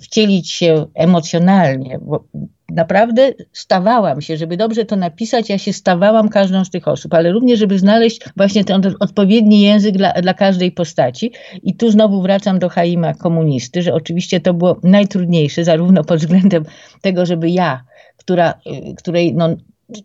wcielić 0.03 0.51
się 0.51 0.87
emocjonalnie, 0.95 1.99
bo 2.03 2.25
naprawdę 2.71 3.33
stawałam 3.53 4.21
się, 4.21 4.37
żeby 4.37 4.57
dobrze 4.57 4.85
to 4.85 4.97
napisać, 4.97 5.49
ja 5.49 5.59
się 5.59 5.73
stawałam 5.73 6.29
każdą 6.29 6.65
z 6.65 6.71
tych 6.71 6.89
osób, 6.89 7.15
ale 7.15 7.33
również, 7.33 7.59
żeby 7.59 7.79
znaleźć 7.79 8.21
właśnie 8.37 8.65
ten 8.65 8.83
odpowiedni 9.01 9.61
język 9.61 9.97
dla, 9.97 10.13
dla 10.13 10.35
każdej 10.35 10.73
postaci. 10.73 11.33
I 11.63 11.77
tu 11.77 11.91
znowu 11.91 12.23
wracam 12.23 12.59
do 12.59 12.69
Haima 12.69 13.15
komunisty, 13.15 13.83
że 13.83 13.95
oczywiście 13.95 14.41
to 14.41 14.55
było 14.55 14.81
najtrudniejsze, 14.83 15.65
zarówno 15.65 16.05
pod 16.05 16.19
względem 16.19 16.65
tego, 17.01 17.27
żeby 17.27 17.51
ja, 17.51 17.85
która, 18.17 18.55
y, 18.91 18.95
której 18.95 19.35
no, 19.35 19.57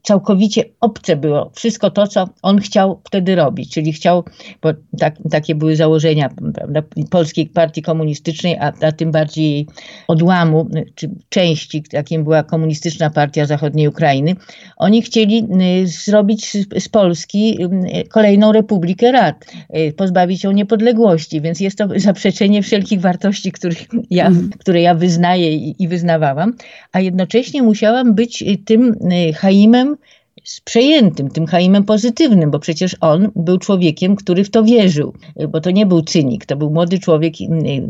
całkowicie 0.04 0.64
obce 0.82 1.16
było 1.16 1.52
wszystko 1.56 1.92
to, 1.92 2.08
co 2.08 2.30
on 2.42 2.60
chciał 2.60 3.02
wtedy 3.04 3.36
robić, 3.36 3.74
czyli 3.74 3.94
chciał, 3.94 4.24
bo 4.62 4.70
tak, 5.00 5.16
takie 5.32 5.56
były 5.56 5.76
założenia 5.76 6.30
prawda, 6.56 6.82
Polskiej 7.10 7.48
Partii 7.48 7.82
Komunistycznej, 7.82 8.58
a, 8.58 8.74
a 8.82 8.92
tym 8.92 9.12
bardziej 9.12 9.52
jej 9.52 9.68
odłamu, 10.08 10.70
czy 10.96 11.10
części, 11.30 11.84
jakim 11.94 12.24
była 12.24 12.44
Komunistyczna 12.44 13.10
Partia 13.10 13.46
Zachodniej 13.46 13.88
Ukrainy. 13.88 14.36
Oni 14.78 15.02
chcieli 15.02 15.48
y, 15.84 15.88
zrobić 15.88 16.58
z 16.80 16.90
Polski 16.90 17.58
y, 17.64 18.08
kolejną 18.08 18.52
Republikę 18.52 19.12
Rad, 19.12 19.46
y, 19.78 19.94
pozbawić 19.94 20.44
ją 20.44 20.52
niepodległości, 20.52 21.42
więc 21.42 21.60
jest 21.60 21.78
to 21.78 21.88
zaprzeczenie 21.96 22.64
wszelkich 22.64 23.02
wartości, 23.02 23.52
których 23.52 23.88
ja, 24.10 24.28
mm. 24.28 24.50
które 24.60 24.82
ja 24.82 24.96
wyznaję 24.96 25.56
i, 25.56 25.84
i 25.84 25.88
wyznawałam, 25.88 26.54
a 26.92 27.00
jednocześnie 27.00 27.64
musiałam 27.64 28.16
być 28.16 28.44
tym 28.66 28.96
minimum 29.72 30.00
Haimem, 30.50 30.62
przejętym 30.64 31.30
tym 31.30 31.46
Chaimem 31.46 31.84
pozytywnym, 31.84 32.52
bo 32.52 32.60
przecież 32.60 32.96
on 33.02 33.32
był 33.36 33.58
człowiekiem, 33.58 34.16
który 34.16 34.44
w 34.44 34.50
to 34.50 34.64
wierzył, 34.64 35.14
bo 35.50 35.62
to 35.62 35.72
nie 35.72 35.86
był 35.86 36.02
cynik, 36.02 36.46
to 36.46 36.56
był 36.56 36.70
młody 36.70 37.00
człowiek, 37.00 37.34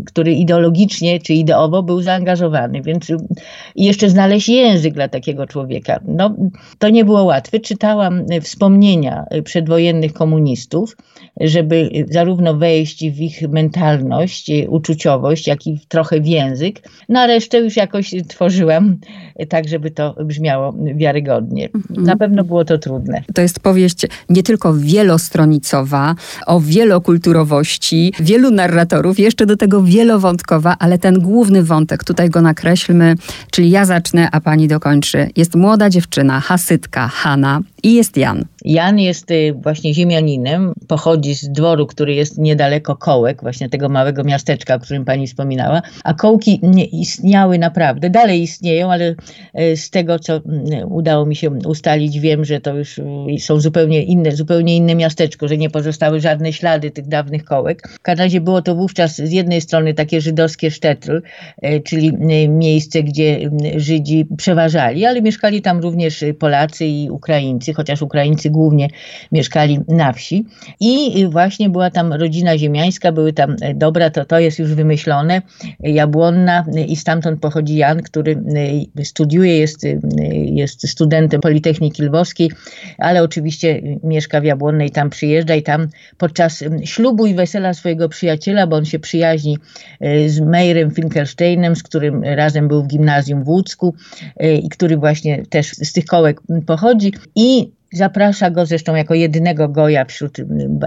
który 0.06 0.34
ideologicznie 0.34 1.20
czy 1.20 1.34
ideowo 1.34 1.84
był 1.84 2.02
zaangażowany, 2.02 2.82
więc 2.82 3.08
jeszcze 3.76 4.10
znaleźć 4.10 4.50
język 4.50 4.94
dla 4.94 5.08
takiego 5.08 5.48
człowieka. 5.48 6.00
No, 6.08 6.36
to 6.80 6.90
nie 6.90 7.06
było 7.06 7.24
łatwe. 7.24 7.60
Czytałam 7.60 8.26
wspomnienia 8.42 9.26
przedwojennych 9.44 10.14
komunistów, 10.14 10.98
żeby 11.42 11.90
zarówno 12.10 12.54
wejść 12.54 13.10
w 13.10 13.22
ich 13.22 13.50
mentalność, 13.50 14.52
uczuciowość, 14.68 15.48
jak 15.48 15.68
i 15.68 15.80
trochę 15.88 16.22
w 16.22 16.28
język. 16.28 16.90
Na 17.10 17.28
resztę 17.28 17.60
już 17.60 17.76
jakoś 17.76 18.16
tworzyłam 18.28 18.98
tak, 19.50 19.68
żeby 19.68 19.92
to 19.92 20.16
brzmiało 20.26 20.74
wiarygodnie. 20.96 21.70
Mhm. 21.76 22.06
Na 22.06 22.16
pewno 22.16 22.44
było 22.50 22.66
to 22.66 22.78
trudne. 22.78 23.24
To 23.34 23.42
jest 23.42 23.60
powieść 23.60 24.08
nie 24.30 24.44
tylko 24.44 24.74
wielostronicowa, 24.74 26.16
o 26.46 26.60
wielokulturowości, 26.60 28.14
wielu 28.20 28.52
narratorów, 28.52 29.20
jeszcze 29.20 29.46
do 29.46 29.58
tego 29.58 29.84
wielowątkowa, 29.84 30.76
ale 30.80 30.98
ten 30.98 31.20
główny 31.20 31.64
wątek, 31.64 32.04
tutaj 32.04 32.30
go 32.30 32.42
nakreślmy, 32.42 33.16
czyli 33.52 33.70
ja 33.70 33.86
zacznę, 33.86 34.30
a 34.32 34.42
pani 34.42 34.68
dokończy. 34.68 35.30
Jest 35.36 35.56
młoda 35.56 35.90
dziewczyna, 35.90 36.40
hasytka, 36.40 37.08
Hanna 37.08 37.62
i 37.84 37.94
jest 37.96 38.18
Jan. 38.18 38.46
Jan 38.66 39.00
jest 39.00 39.32
y, 39.32 39.54
właśnie 39.64 39.94
ziemianinem, 39.94 40.74
pochodzi 40.88 41.36
z 41.36 41.50
dworu, 41.50 41.88
który 41.88 42.14
jest 42.14 42.38
niedaleko 42.38 42.96
Kołek, 42.96 43.42
właśnie 43.42 43.70
tego 43.70 43.90
małego 43.90 44.24
miasteczka, 44.24 44.76
o 44.76 44.80
którym 44.80 45.06
pani 45.06 45.28
wspominała, 45.28 45.82
a 46.04 46.14
kołki 46.14 46.60
nie 46.64 46.86
istniały 46.86 47.60
naprawdę, 47.60 48.10
dalej 48.10 48.42
istnieją, 48.42 48.92
ale 48.92 49.16
y, 49.60 49.78
z 49.78 49.90
tego, 49.90 50.20
co 50.20 50.34
mm, 50.34 50.92
udało 50.92 51.26
mi 51.26 51.36
się 51.36 51.50
ustalić, 51.50 52.20
wiem, 52.20 52.39
że 52.46 52.62
to 52.62 52.78
już 52.78 53.02
są 53.40 53.60
zupełnie 53.60 54.04
inne, 54.04 54.32
zupełnie 54.32 54.76
inne 54.76 54.96
miasteczko, 54.96 55.48
że 55.48 55.58
nie 55.58 55.70
pozostały 55.70 56.20
żadne 56.20 56.54
ślady 56.54 56.92
tych 56.92 57.08
dawnych 57.08 57.44
kołek. 57.44 57.90
W 57.90 58.02
każdym 58.02 58.24
razie 58.24 58.42
było 58.42 58.62
to 58.62 58.76
wówczas 58.76 59.16
z 59.16 59.32
jednej 59.32 59.62
strony 59.62 59.94
takie 59.94 60.22
żydowskie 60.22 60.72
sztetl, 60.72 61.22
czyli 61.84 62.14
miejsce, 62.50 63.04
gdzie 63.04 63.50
Żydzi 63.76 64.26
przeważali, 64.38 65.06
ale 65.06 65.22
mieszkali 65.22 65.62
tam 65.62 65.80
również 65.80 66.24
Polacy 66.40 66.86
i 66.86 67.10
Ukraińcy, 67.10 67.74
chociaż 67.74 68.02
Ukraińcy 68.02 68.50
głównie 68.50 68.90
mieszkali 69.32 69.80
na 69.88 70.14
wsi. 70.14 70.46
I 70.80 71.28
właśnie 71.32 71.70
była 71.70 71.92
tam 71.92 72.14
rodzina 72.14 72.58
ziemiańska, 72.58 73.12
były 73.12 73.34
tam, 73.34 73.56
e, 73.62 73.74
dobra, 73.74 74.10
to, 74.10 74.26
to 74.26 74.40
jest 74.40 74.60
już 74.60 74.74
wymyślone, 74.74 75.42
Jabłonna 75.80 76.66
i 76.88 76.96
stamtąd 76.96 77.42
pochodzi 77.42 77.76
Jan, 77.76 78.02
który 78.04 78.44
e, 79.00 79.06
studiuje, 79.06 79.58
jest, 79.58 79.86
e, 79.86 80.00
jest 80.36 80.88
studentem 80.88 81.42
Politechniki 81.42 82.04
Lwowskiej, 82.04 82.19
ale 82.98 83.24
oczywiście 83.24 83.82
mieszka 84.04 84.42
w 84.42 84.44
Jabłonnej, 84.44 84.92
tam 84.92 85.10
przyjeżdża 85.10 85.56
i 85.56 85.64
tam 85.64 85.88
podczas 86.18 86.64
ślubu 86.84 87.26
i 87.26 87.36
wesela 87.36 87.74
swojego 87.74 88.10
przyjaciela, 88.10 88.68
bo 88.68 88.76
on 88.76 88.86
się 88.86 89.00
przyjaźni 89.00 89.58
z 90.28 90.40
Meirem 90.40 90.92
Finkelsteinem, 90.92 91.76
z 91.76 91.84
którym 91.84 92.24
razem 92.24 92.68
był 92.68 92.84
w 92.84 92.88
gimnazjum 92.88 93.44
w 93.44 93.50
Łódzku 93.50 93.96
i 94.64 94.70
który 94.70 94.98
właśnie 94.98 95.46
też 95.46 95.72
z 95.72 95.94
tych 95.94 96.06
kołek 96.06 96.42
pochodzi. 96.66 97.14
I 97.36 97.72
Zaprasza 97.94 98.50
go 98.50 98.66
zresztą 98.66 98.96
jako 98.96 99.14
jedynego 99.14 99.70
goja 99.70 100.06
wśród 100.06 100.38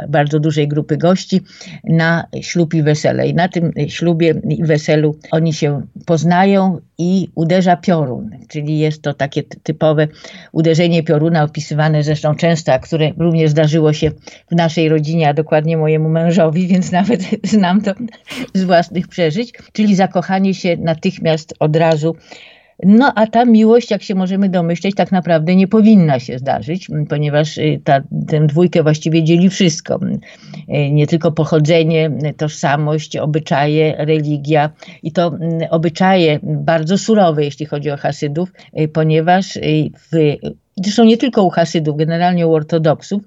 bardzo 0.09 0.40
dużej 0.40 0.68
grupy 0.68 0.97
gości 0.97 1.40
na 1.85 2.26
ślub 2.40 2.75
i 2.75 2.82
wesele. 2.82 3.28
I 3.28 3.35
na 3.35 3.49
tym 3.49 3.73
ślubie 3.88 4.35
i 4.49 4.64
weselu 4.64 5.16
oni 5.30 5.52
się 5.52 5.82
poznają 6.06 6.80
i 6.99 7.28
uderza 7.35 7.76
piorun, 7.76 8.30
czyli 8.49 8.78
jest 8.78 9.02
to 9.02 9.14
takie 9.14 9.42
typowe 9.42 10.09
uderzenie 10.52 11.02
pioruna, 11.02 11.42
opisywane 11.42 12.02
zresztą 12.02 12.35
często, 12.35 12.73
a 12.73 12.78
które 12.78 13.12
również 13.18 13.50
zdarzyło 13.50 13.92
się 13.92 14.11
w 14.50 14.54
naszej 14.54 14.88
rodzinie, 14.88 15.28
a 15.28 15.35
dokładnie 15.35 15.76
mojemu 15.76 16.09
mężowi, 16.09 16.68
więc 16.68 16.92
nawet 16.99 17.21
znam 17.44 17.80
to 17.80 17.92
z 18.54 18.64
własnych 18.64 19.09
przeżyć, 19.09 19.52
czyli 19.73 19.94
zakochanie 19.94 20.54
się 20.54 20.76
natychmiast 20.76 21.54
od 21.59 21.76
razu 21.76 22.16
no 22.83 23.12
a 23.14 23.26
ta 23.26 23.45
miłość, 23.45 23.91
jak 23.91 24.02
się 24.02 24.14
możemy 24.14 24.49
domyśleć, 24.49 24.95
tak 24.95 25.12
naprawdę 25.12 25.57
nie 25.57 25.69
powinna 25.69 26.21
się 26.21 26.38
zdarzyć, 26.38 26.88
ponieważ 27.09 27.59
y, 27.59 27.81
ta, 27.85 28.00
tę 28.29 28.47
dwójkę 28.47 28.83
właściwie 28.83 29.25
dzieli 29.25 29.50
wszystko. 29.50 30.00
Y, 30.05 30.91
nie 30.91 31.07
tylko 31.07 31.33
pochodzenie, 31.33 32.11
tożsamość, 32.37 33.17
obyczaje, 33.17 33.95
religia 33.99 34.71
i 35.02 35.12
to 35.12 35.38
obyczaje 35.71 36.38
bardzo 36.43 36.99
surowe, 36.99 37.45
jeśli 37.45 37.67
chodzi 37.67 37.91
o 37.91 37.97
Hasydów, 37.97 38.52
y, 38.81 38.88
ponieważ 38.88 39.59
w 40.12 40.37
zresztą 40.76 41.05
nie 41.05 41.17
tylko 41.17 41.43
u 41.43 41.50
Hasydów, 41.50 41.97
generalnie 41.97 42.47
u 42.47 42.55
ortodoksów, 42.55 43.23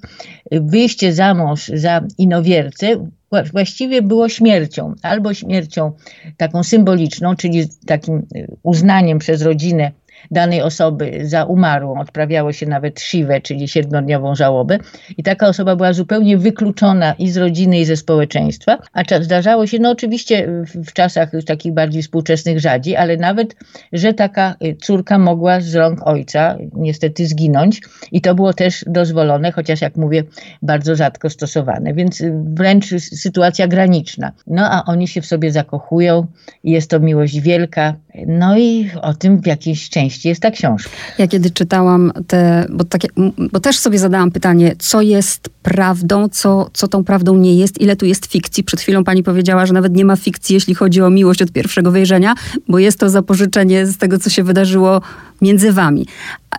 wyjście 0.51 1.13
za 1.13 1.33
mąż 1.33 1.67
za 1.67 2.01
inowiercę 2.17 3.09
właściwie 3.51 4.01
było 4.01 4.29
śmiercią, 4.29 4.93
albo 5.01 5.33
śmiercią 5.33 5.91
taką 6.37 6.63
symboliczną, 6.63 7.35
czyli 7.35 7.67
takim 7.85 8.27
uznaniem 8.63 9.19
przez 9.19 9.41
rodzinę 9.41 9.91
danej 10.31 10.61
osoby 10.61 11.19
za 11.23 11.43
umarłą. 11.43 11.99
Odprawiało 11.99 12.53
się 12.53 12.65
nawet 12.65 13.01
siwę, 13.01 13.41
czyli 13.41 13.67
siedmiodniową 13.67 14.35
żałobę. 14.35 14.77
I 15.17 15.23
taka 15.23 15.47
osoba 15.47 15.75
była 15.75 15.93
zupełnie 15.93 16.37
wykluczona 16.37 17.13
i 17.13 17.29
z 17.29 17.37
rodziny, 17.37 17.79
i 17.79 17.85
ze 17.85 17.97
społeczeństwa. 17.97 18.77
A 18.93 19.03
zdarzało 19.21 19.67
się, 19.67 19.79
no 19.79 19.91
oczywiście 19.91 20.47
w 20.75 20.93
czasach 20.93 21.31
takich 21.45 21.73
bardziej 21.73 22.01
współczesnych 22.01 22.59
rzadziej, 22.59 22.97
ale 22.97 23.17
nawet, 23.17 23.55
że 23.93 24.13
taka 24.13 24.55
y, 24.63 24.75
córka 24.81 25.17
mogła 25.17 25.61
z 25.61 25.75
rąk 25.75 26.07
ojca 26.07 26.57
niestety 26.73 27.27
zginąć. 27.27 27.81
I 28.11 28.21
to 28.21 28.35
było 28.35 28.53
też 28.53 28.85
dozwolone, 28.87 29.51
chociaż 29.51 29.81
jak 29.81 29.95
mówię, 29.95 30.23
bardzo 30.61 30.95
rzadko 30.95 31.29
stosowane. 31.29 31.93
Więc 31.93 32.21
y, 32.21 32.33
wręcz 32.45 32.85
sytuacja 32.99 33.67
graniczna. 33.67 34.31
No 34.47 34.71
a 34.71 34.83
oni 34.85 35.07
się 35.07 35.21
w 35.21 35.25
sobie 35.25 35.51
zakochują 35.51 36.27
jest 36.63 36.89
to 36.89 36.99
miłość 36.99 37.39
wielka. 37.39 37.95
No 38.27 38.57
i 38.57 38.89
o 39.01 39.13
tym 39.13 39.41
w 39.41 39.47
jakiejś 39.47 39.89
części 39.89 40.14
jest 40.23 40.41
ta 40.41 40.51
książka. 40.51 40.89
Ja 41.17 41.27
kiedy 41.27 41.49
czytałam 41.49 42.11
te, 42.27 42.65
bo, 42.69 42.83
takie, 42.83 43.07
bo 43.51 43.59
też 43.59 43.77
sobie 43.77 43.99
zadałam 43.99 44.31
pytanie, 44.31 44.75
co 44.79 45.01
jest 45.01 45.49
prawdą, 45.63 46.29
co, 46.29 46.69
co 46.73 46.87
tą 46.87 47.03
prawdą 47.03 47.37
nie 47.37 47.55
jest, 47.55 47.81
ile 47.81 47.95
tu 47.95 48.05
jest 48.05 48.25
fikcji. 48.25 48.63
Przed 48.63 48.81
chwilą 48.81 49.03
pani 49.03 49.23
powiedziała, 49.23 49.65
że 49.65 49.73
nawet 49.73 49.95
nie 49.95 50.05
ma 50.05 50.15
fikcji, 50.15 50.53
jeśli 50.53 50.75
chodzi 50.75 51.01
o 51.01 51.09
miłość 51.09 51.41
od 51.41 51.51
pierwszego 51.51 51.91
wejrzenia, 51.91 52.33
bo 52.67 52.79
jest 52.79 52.99
to 52.99 53.09
zapożyczenie 53.09 53.85
z 53.85 53.97
tego, 53.97 54.19
co 54.19 54.29
się 54.29 54.43
wydarzyło 54.43 55.01
między 55.41 55.71
wami. 55.71 56.07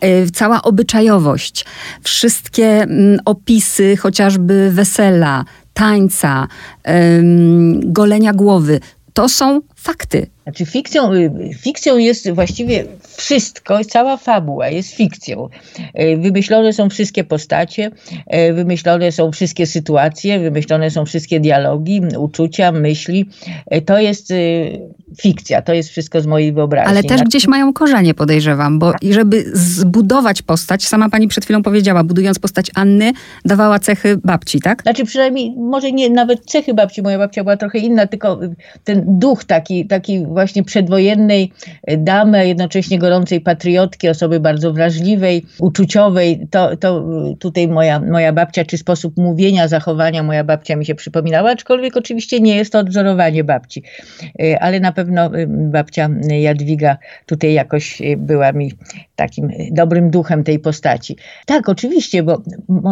E, 0.01 0.27
cała 0.31 0.62
obyczajowość, 0.62 1.64
wszystkie 2.03 2.87
opisy, 3.25 3.97
chociażby 3.97 4.71
wesela, 4.73 5.45
tańca, 5.75 6.49
golenia 7.85 8.33
głowy, 8.33 8.81
to 9.12 9.29
są 9.29 9.61
fakty. 9.87 10.27
Znaczy 10.42 10.66
fikcją, 10.66 11.12
y, 11.12 11.31
fikcją 11.55 11.99
jest 11.99 12.31
właściwie 12.31 12.85
wszystko, 13.16 13.85
cała 13.85 14.16
fabuła 14.16 14.68
jest 14.68 14.94
fikcją. 14.94 15.49
Y, 15.79 16.16
wymyślone 16.16 16.72
są 16.72 16.90
wszystkie 16.90 17.25
postacie, 17.25 17.90
y, 18.51 18.53
wymyślone 18.53 19.12
są 19.12 19.33
wszystkie 19.33 19.66
sytuacje, 19.66 20.38
wymyślone 20.38 20.90
są 20.90 21.07
wszystkie 21.07 21.40
dialogi, 21.40 22.01
uczucia, 22.18 22.72
myśli. 22.72 23.29
To 23.87 23.99
jest 23.99 24.33
fikcja, 25.22 25.62
to 25.62 25.75
jest 25.75 25.88
wszystko 25.88 26.20
z 26.20 26.27
mojej 26.27 26.53
wyobraźni. 26.53 26.90
Ale 26.90 27.03
też 27.03 27.22
gdzieś 27.22 27.46
mają 27.46 27.72
korzenie, 27.72 28.14
podejrzewam, 28.14 28.79
bo 28.79 28.92
żeby 29.11 29.44
zbudować 29.53 30.42
postać, 30.42 30.85
sama 30.85 31.09
pani 31.09 31.29
przed 31.29 31.44
chwilą 31.44 31.62
powiedziała, 31.62 32.05
budując 32.05 32.38
postać 32.38 32.70
Anny, 32.75 33.12
dawała 33.44 33.79
cechy 33.79 34.16
babci, 34.25 34.61
tak? 34.61 34.83
Znaczy 34.83 35.05
przynajmniej, 35.05 35.55
może 35.57 35.92
nie 35.92 36.11
nawet 36.11 36.44
cechy 36.44 36.75
babci, 36.75 37.03
moja 37.03 37.18
babcia 37.18 37.44
była 37.44 37.57
trochę 37.57 37.79
inna, 37.79 38.07
tylko 38.07 38.40
ten 38.85 39.05
duch 39.07 39.44
taki, 39.44 39.75
taki 39.84 40.26
właśnie 40.26 40.64
przedwojennej 40.64 41.52
damy, 41.98 42.38
a 42.38 42.42
jednocześnie 42.42 42.98
gorącej 42.98 43.40
patriotki, 43.40 44.08
osoby 44.08 44.40
bardzo 44.40 44.72
wrażliwej, 44.72 45.44
uczuciowej. 45.58 46.46
To, 46.50 46.76
to 46.76 47.04
tutaj 47.38 47.68
moja, 47.68 48.00
moja 48.00 48.32
babcia, 48.32 48.64
czy 48.64 48.78
sposób 48.78 49.16
mówienia, 49.16 49.68
zachowania 49.68 50.22
moja 50.22 50.44
babcia 50.44 50.76
mi 50.76 50.86
się 50.86 50.94
przypominała, 50.94 51.50
aczkolwiek 51.50 51.96
oczywiście 51.96 52.40
nie 52.40 52.56
jest 52.56 52.72
to 52.72 52.78
odwzorowanie 52.78 53.44
babci. 53.44 53.82
E, 54.42 54.62
ale 54.62 54.80
na 54.80 54.92
pewno 54.92 55.30
babcia 55.48 56.08
Jadwiga 56.40 56.96
tutaj 57.26 57.52
jakoś 57.52 58.02
była 58.16 58.52
mi 58.52 58.72
takim 59.16 59.50
dobrym 59.70 60.10
duchem 60.10 60.44
tej 60.44 60.58
postaci. 60.58 61.16
Tak, 61.46 61.68
oczywiście, 61.68 62.22
bo 62.22 62.42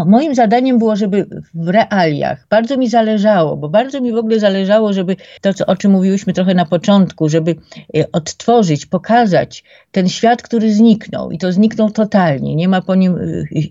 moim 0.06 0.34
zadaniem 0.34 0.78
było, 0.78 0.96
żeby 0.96 1.26
w 1.54 1.68
realiach, 1.68 2.46
bardzo 2.50 2.76
mi 2.76 2.88
zależało, 2.88 3.56
bo 3.56 3.68
bardzo 3.68 4.00
mi 4.00 4.12
w 4.12 4.16
ogóle 4.16 4.40
zależało, 4.40 4.92
żeby 4.92 5.16
to, 5.40 5.50
o 5.66 5.76
czym 5.76 5.92
mówiłyśmy 5.92 6.32
trochę 6.32 6.54
na 6.54 6.63
początku, 6.64 7.28
żeby 7.28 7.54
y, 7.96 8.10
odtworzyć, 8.12 8.86
pokazać 8.86 9.64
ten 9.92 10.08
świat, 10.08 10.42
który 10.42 10.74
zniknął 10.74 11.30
i 11.30 11.38
to 11.38 11.52
zniknął 11.52 11.90
totalnie, 11.90 12.54
nie 12.54 12.68
ma 12.68 12.82
po 12.82 12.94
nim 12.94 13.18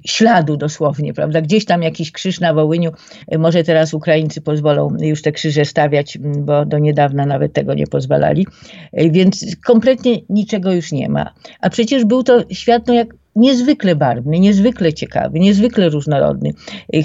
śladu 0.06 0.58
dosłownie, 0.58 1.14
prawda? 1.14 1.42
Gdzieś 1.42 1.66
tam 1.66 1.84
jakiś 1.84 2.12
krzyż 2.12 2.40
na 2.40 2.54
Wołyniu, 2.54 2.92
może 3.38 3.64
teraz 3.64 3.94
Ukraińcy 3.94 4.42
pozwolą 4.42 4.98
już 5.00 5.22
te 5.22 5.32
krzyże 5.32 5.66
stawiać, 5.66 6.18
bo 6.18 6.66
do 6.66 6.80
niedawna 6.80 7.26
nawet 7.26 7.54
tego 7.54 7.74
nie 7.74 7.88
pozwalali, 7.88 8.48
więc 8.94 9.46
kompletnie 9.66 10.20
niczego 10.30 10.74
już 10.74 10.92
nie 10.92 11.10
ma. 11.10 11.34
A 11.60 11.70
przecież 11.70 12.06
był 12.06 12.24
to 12.24 12.44
świat, 12.50 12.88
no 12.88 12.94
jak 12.94 13.23
niezwykle 13.36 13.96
barwny, 13.96 14.39
niezwykle 14.39 14.93
ciekawy, 14.93 15.39
niezwykle 15.39 15.89
różnorodny. 15.89 16.54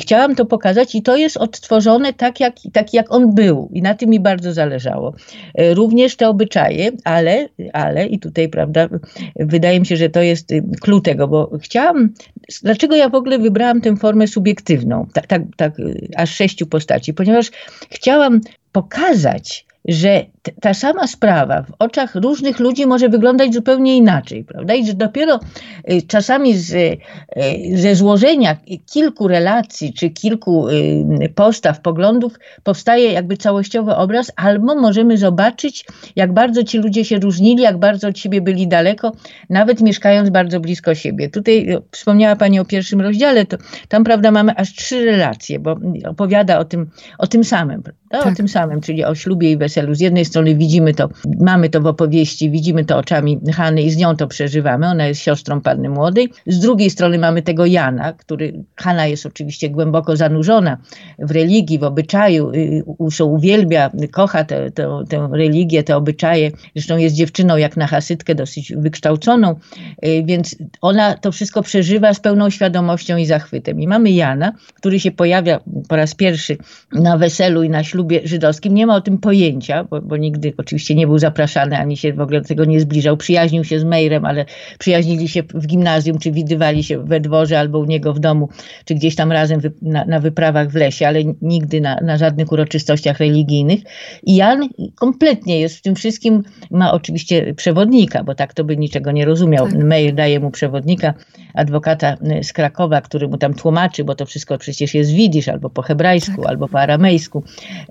Chciałam 0.01 0.35
to 0.35 0.47
pokazać 0.47 0.95
i 0.95 1.03
to 1.03 1.17
jest 1.17 1.37
odtworzone 1.37 2.13
tak 2.13 2.41
jak, 2.41 2.55
tak, 2.73 2.95
jak 2.95 3.13
on 3.13 3.35
był 3.35 3.71
i 3.73 3.83
na 3.83 3.95
tym 3.95 4.11
mi 4.11 4.21
bardzo 4.21 4.53
zależało. 4.53 5.15
Również 5.75 6.17
te 6.17 6.29
obyczaje, 6.29 6.91
ale, 7.05 7.49
ale 7.73 8.07
i 8.07 8.19
tutaj, 8.19 8.49
prawda, 8.49 8.89
wydaje 9.37 9.81
mi 9.81 9.87
się, 9.87 9.97
że 9.97 10.09
to 10.09 10.23
jest 10.23 10.49
klucz 10.81 11.05
tego, 11.05 11.29
bo 11.29 11.59
chciałam, 11.63 12.15
dlaczego 12.63 12.97
ja 12.97 13.09
w 13.09 13.15
ogóle 13.15 13.39
wybrałam 13.39 13.81
tę 13.81 13.97
formę 13.97 14.27
subiektywną, 14.27 15.07
tak, 15.13 15.27
tak, 15.27 15.43
tak 15.57 15.73
aż 16.17 16.35
sześciu 16.35 16.67
postaci, 16.67 17.15
ponieważ 17.15 17.51
chciałam 17.91 18.41
pokazać, 18.73 19.68
że 19.89 20.25
ta 20.61 20.75
sama 20.75 21.07
sprawa 21.07 21.63
w 21.63 21.73
oczach 21.79 22.15
różnych 22.15 22.59
ludzi 22.59 22.87
może 22.87 23.09
wyglądać 23.09 23.55
zupełnie 23.55 23.97
inaczej, 23.97 24.45
prawda? 24.45 24.75
I 24.75 24.87
że 24.87 24.95
dopiero 24.95 25.41
y, 25.91 26.03
czasami 26.03 26.55
z, 26.55 26.75
y, 26.75 26.99
ze 27.75 27.95
złożenia 27.95 28.57
kilku 28.87 29.29
relacji 29.29 29.93
czy 29.93 30.11
kilku 30.11 30.69
y, 30.69 31.29
postaw, 31.35 31.81
poglądów 31.81 32.39
powstaje 32.63 33.13
jakby 33.13 33.37
całościowy 33.37 33.95
obraz, 33.95 34.33
albo 34.37 34.75
możemy 34.75 35.19
zobaczyć, 35.19 35.85
jak 36.17 36.33
bardzo 36.33 36.65
ci 36.65 36.79
ludzie 36.79 37.05
się 37.05 37.19
różnili, 37.19 37.63
jak 37.63 37.79
bardzo 37.79 38.09
od 38.09 38.19
siebie 38.19 38.41
byli 38.41 38.69
daleko, 38.69 39.13
nawet 39.51 39.81
mieszkając 39.81 40.31
bardzo 40.31 40.61
blisko 40.61 40.95
siebie. 40.95 41.31
Tutaj 41.31 41.79
wspomniała 41.91 42.37
Pani 42.37 42.61
o 42.61 42.65
pierwszym 42.65 43.01
rozdziale, 43.01 43.47
to 43.47 43.57
tam, 43.89 44.05
prawda, 44.05 44.31
mamy 44.31 44.57
aż 44.57 44.75
trzy 44.75 45.05
relacje, 45.05 45.59
bo 45.59 45.77
opowiada 46.05 46.59
o 46.59 46.65
tym, 46.65 46.91
o 47.19 47.27
tym 47.27 47.45
samym, 47.45 47.83
prawda? 47.83 47.99
Tak. 48.11 48.27
O 48.27 48.37
tym 48.37 48.49
samym, 48.49 48.81
czyli 48.81 49.05
o 49.05 49.15
ślubie 49.15 49.51
i 49.51 49.57
weselu. 49.57 49.78
Z 49.93 50.01
jednej 50.01 50.25
strony 50.25 50.55
widzimy 50.55 50.95
to, 50.95 51.09
mamy 51.41 51.71
to 51.71 51.81
w 51.81 51.87
opowieści, 51.87 52.51
widzimy 52.51 52.85
to 52.85 52.97
oczami 52.97 53.41
Hany 53.55 53.83
i 53.83 53.91
z 53.91 53.97
nią 53.97 54.17
to 54.17 54.27
przeżywamy. 54.27 54.87
Ona 54.87 55.07
jest 55.07 55.21
siostrą 55.21 55.61
panny 55.61 55.89
młodej. 55.89 56.29
Z 56.47 56.59
drugiej 56.59 56.91
strony 56.91 57.19
mamy 57.19 57.43
tego 57.43 57.67
Jana, 57.67 58.13
który, 58.13 58.65
Hanna 58.77 59.07
jest 59.07 59.27
oczywiście 59.27 59.71
głęboko 59.71 60.17
zanurzona 60.17 60.79
w 61.19 61.31
religii, 61.31 61.79
w 61.79 61.83
obyczaju, 61.83 62.51
y, 62.55 63.25
uwielbia, 63.25 63.91
kocha 64.13 64.45
tę, 64.45 64.71
tę, 64.71 65.05
tę 65.09 65.29
religię, 65.33 65.83
te 65.83 65.97
obyczaje. 65.97 66.51
Zresztą 66.77 66.97
jest 66.97 67.15
dziewczyną 67.15 67.57
jak 67.57 67.77
na 67.77 67.87
hasytkę, 67.87 68.35
dosyć 68.35 68.73
wykształconą, 68.77 69.55
y, 70.05 70.23
więc 70.27 70.57
ona 70.81 71.15
to 71.15 71.33
wszystko 71.33 71.63
przeżywa 71.63 72.15
z 72.15 72.21
pełną 72.21 72.51
świadomością 72.51 73.17
i 73.17 73.27
zachwytem. 73.27 73.81
I 73.81 73.87
mamy 73.87 74.11
Jana, 74.11 74.53
który 74.75 75.01
się 75.01 75.11
pojawia 75.11 75.61
po 75.89 75.97
raz 75.97 76.15
pierwszy 76.15 76.57
na 76.93 77.19
weselu 77.19 77.63
i 77.63 77.71
na 77.71 77.85
ślubie 77.85 78.21
żydowskim. 78.25 78.75
Nie 78.75 78.87
ma 78.87 78.97
o 78.97 79.01
tym 79.01 79.19
pojęcia, 79.19 79.68
bo, 79.91 80.01
bo 80.01 80.17
nigdy 80.17 80.53
oczywiście 80.57 80.95
nie 80.95 81.07
był 81.07 81.19
zapraszany, 81.19 81.77
ani 81.79 81.97
się 81.97 82.13
w 82.13 82.21
ogóle 82.21 82.41
do 82.41 82.49
tego 82.49 82.65
nie 82.65 82.81
zbliżał. 82.81 83.17
Przyjaźnił 83.17 83.65
się 83.65 83.81
z 83.81 83.85
Mejrem, 83.85 84.25
ale 84.25 84.45
przyjaźnili 84.79 85.29
się 85.29 85.43
w 85.55 85.67
gimnazjum, 85.67 86.19
czy 86.19 86.33
widywali 86.33 86.85
się 86.85 87.05
we 87.05 87.21
dworze 87.21 87.59
albo 87.59 87.79
u 87.79 87.85
niego 87.85 88.15
w 88.15 88.19
domu, 88.19 88.49
czy 88.85 88.95
gdzieś 88.95 89.15
tam 89.15 89.33
razem 89.33 89.61
na, 89.83 90.05
na 90.05 90.21
wyprawach 90.21 90.71
w 90.71 90.75
lesie, 90.75 91.09
ale 91.09 91.21
nigdy 91.43 91.81
na, 91.81 91.97
na 92.01 92.17
żadnych 92.17 92.53
uroczystościach 92.53 93.19
religijnych. 93.19 93.81
I 94.23 94.37
Jan 94.37 94.69
kompletnie 94.95 95.61
jest 95.61 95.79
w 95.79 95.83
tym 95.83 95.95
wszystkim, 95.95 96.43
ma 96.71 96.93
oczywiście 96.93 97.55
przewodnika, 97.55 98.25
bo 98.25 98.35
tak 98.35 98.55
to 98.55 98.65
by 98.65 98.77
niczego 98.77 99.13
nie 99.13 99.25
rozumiał. 99.25 99.67
Tak. 99.67 99.85
Meir 99.85 100.15
daje 100.15 100.41
mu 100.41 100.51
przewodnika, 100.51 101.15
adwokata 101.55 102.17
y, 102.41 102.45
z 102.45 102.53
Krakowa, 102.53 103.01
który 103.01 103.29
mu 103.29 103.39
tam 103.39 103.55
tłumaczy, 103.55 104.05
bo 104.05 104.15
to 104.15 104.27
wszystko 104.27 104.59
przecież 104.59 104.95
jest 104.95 105.11
widzisz, 105.11 105.49
albo 105.49 105.71
po 105.71 105.83
hebrajsku, 105.83 106.37
tak. 106.37 106.47
albo 106.47 106.69
po 106.69 106.81
aramejsku. 106.81 107.45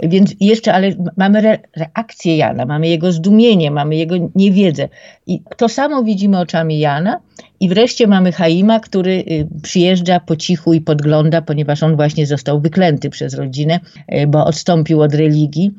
Więc 0.04 0.36
jeszcze, 0.40 0.74
ale 0.74 0.92
mamy 1.18 1.57
re 1.58 1.70
reakcję 1.76 2.08
reakcję 2.08 2.38
Jana, 2.38 2.65
mamy 2.65 2.88
jego 2.88 3.12
zdumienie, 3.12 3.72
mamy 3.72 3.96
jego 3.96 4.15
niewiedzę. 4.36 4.89
I 5.28 5.41
to 5.58 5.70
samo 5.70 6.04
widzimy 6.04 6.39
oczami 6.39 6.80
Jana. 6.80 7.20
I 7.60 7.70
wreszcie 7.70 8.08
mamy 8.08 8.32
Haima, 8.32 8.80
który 8.80 9.12
y, 9.12 9.48
przyjeżdża 9.63 10.20
po 10.20 10.36
cichu 10.36 10.74
i 10.74 10.82
podgląda, 10.82 11.41
ponieważ 11.41 11.84
on 11.84 11.96
właśnie 11.96 12.28
został 12.28 12.62
wyklęty 12.62 13.10
przez 13.10 13.34
rodzinę, 13.34 13.80
y, 14.13 14.28
bo 14.28 14.46
odstąpił 14.46 15.02
od 15.02 15.13
religii, 15.13 15.72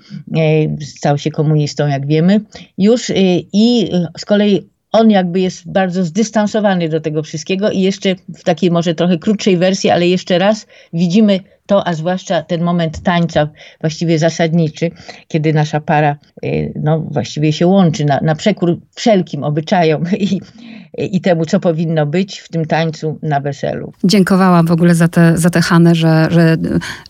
y, 0.80 0.84
stał 0.84 1.18
się 1.18 1.30
komunistą, 1.30 1.86
jak 1.86 2.06
wiemy, 2.06 2.40
już 2.78 3.12
i 3.52 3.90
z 4.18 4.24
kolei 4.24 4.68
on 4.92 5.10
jakby 5.10 5.40
jest 5.40 5.72
bardzo 5.72 6.04
zdystansowany 6.04 6.88
do 6.88 7.00
tego 7.00 7.22
wszystkiego 7.22 7.70
i 7.70 7.80
jeszcze 7.80 8.14
w 8.28 8.44
takiej 8.44 8.70
może 8.70 8.94
trochę 8.94 9.18
krótszej 9.18 9.56
wersji, 9.56 9.90
ale 9.90 10.08
jeszcze 10.08 10.38
raz 10.38 10.66
widzimy 10.92 11.40
to, 11.68 11.86
a 11.86 11.94
zwłaszcza 11.94 12.42
ten 12.42 12.62
moment 12.62 13.02
tańca 13.02 13.48
właściwie 13.80 14.18
zasadniczy, 14.18 14.90
kiedy 15.28 15.52
nasza 15.52 15.80
para 15.80 16.16
no, 16.74 17.00
właściwie 17.00 17.52
się 17.52 17.66
łączy 17.66 18.04
na, 18.04 18.20
na 18.20 18.34
przekór 18.34 18.80
wszelkim 18.94 19.44
obyczajom 19.44 20.04
i, 20.18 20.40
i 20.96 21.20
temu, 21.20 21.44
co 21.44 21.60
powinno 21.60 22.06
być 22.06 22.38
w 22.38 22.48
tym 22.48 22.66
tańcu 22.66 23.18
na 23.22 23.40
weselu. 23.40 23.92
Dziękowałam 24.04 24.66
w 24.66 24.72
ogóle 24.72 24.94
za 24.94 25.08
tę 25.08 25.32
za 25.38 25.50
te 25.50 25.60
Hanę, 25.60 25.94
że, 25.94 26.28
że, 26.30 26.56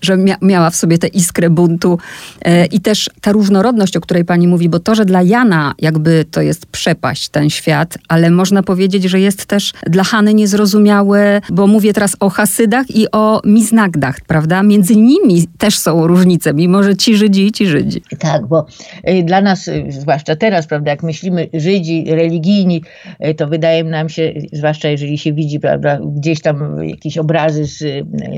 że 0.03 0.17
miała 0.43 0.71
w 0.71 0.77
sobie 0.77 0.99
tę 0.99 1.07
iskrę 1.07 1.51
buntu 1.51 1.99
e, 2.43 2.67
i 2.67 2.81
też 2.81 3.11
ta 3.21 3.33
różnorodność, 3.33 3.97
o 3.97 4.01
której 4.01 4.25
pani 4.25 4.49
mówi, 4.49 4.69
bo 4.69 4.81
to, 4.81 4.95
że 4.95 5.05
dla 5.05 5.23
Jana 5.23 5.75
jakby 5.79 6.25
to 6.31 6.43
jest 6.43 6.67
przepaść 6.67 7.29
ten 7.29 7.51
świat, 7.51 7.99
ale 8.09 8.31
można 8.31 8.63
powiedzieć, 8.63 9.05
że 9.05 9.21
jest 9.21 9.47
też 9.47 9.73
dla 9.87 10.05
Hany 10.05 10.35
niezrozumiałe, 10.35 11.41
bo 11.51 11.67
mówię 11.67 11.93
teraz 11.93 12.17
o 12.21 12.31
Hasydach 12.31 12.91
i 12.91 13.11
o 13.13 13.41
Miznagdach, 13.45 14.21
prawda? 14.21 14.63
Między 14.63 14.97
nimi 14.97 15.49
też 15.59 15.79
są 15.79 16.07
różnice, 16.07 16.55
mimo 16.55 16.83
że 16.83 16.97
ci 16.97 17.17
Żydzi 17.17 17.47
i 17.47 17.53
ci 17.53 17.67
Żydzi. 17.67 18.03
Tak, 18.19 18.47
bo 18.47 18.67
y, 19.09 19.23
dla 19.23 19.41
nas, 19.41 19.69
y, 19.69 19.87
zwłaszcza 19.89 20.37
teraz, 20.37 20.67
prawda, 20.67 20.91
jak 20.91 21.03
myślimy 21.03 21.49
Żydzi 21.55 22.05
religijni, 22.09 22.83
y, 23.27 23.35
to 23.35 23.47
wydaje 23.47 23.68
wydaje 23.69 23.85
nam 23.85 24.09
się, 24.09 24.33
zwłaszcza 24.53 24.89
jeżeli 24.89 25.19
się 25.19 25.33
widzi 25.33 25.61
prawda, 25.61 26.01
gdzieś 26.17 26.41
tam 26.41 26.85
jakieś 26.85 27.19
obrazy 27.19 27.67
z, 27.67 27.79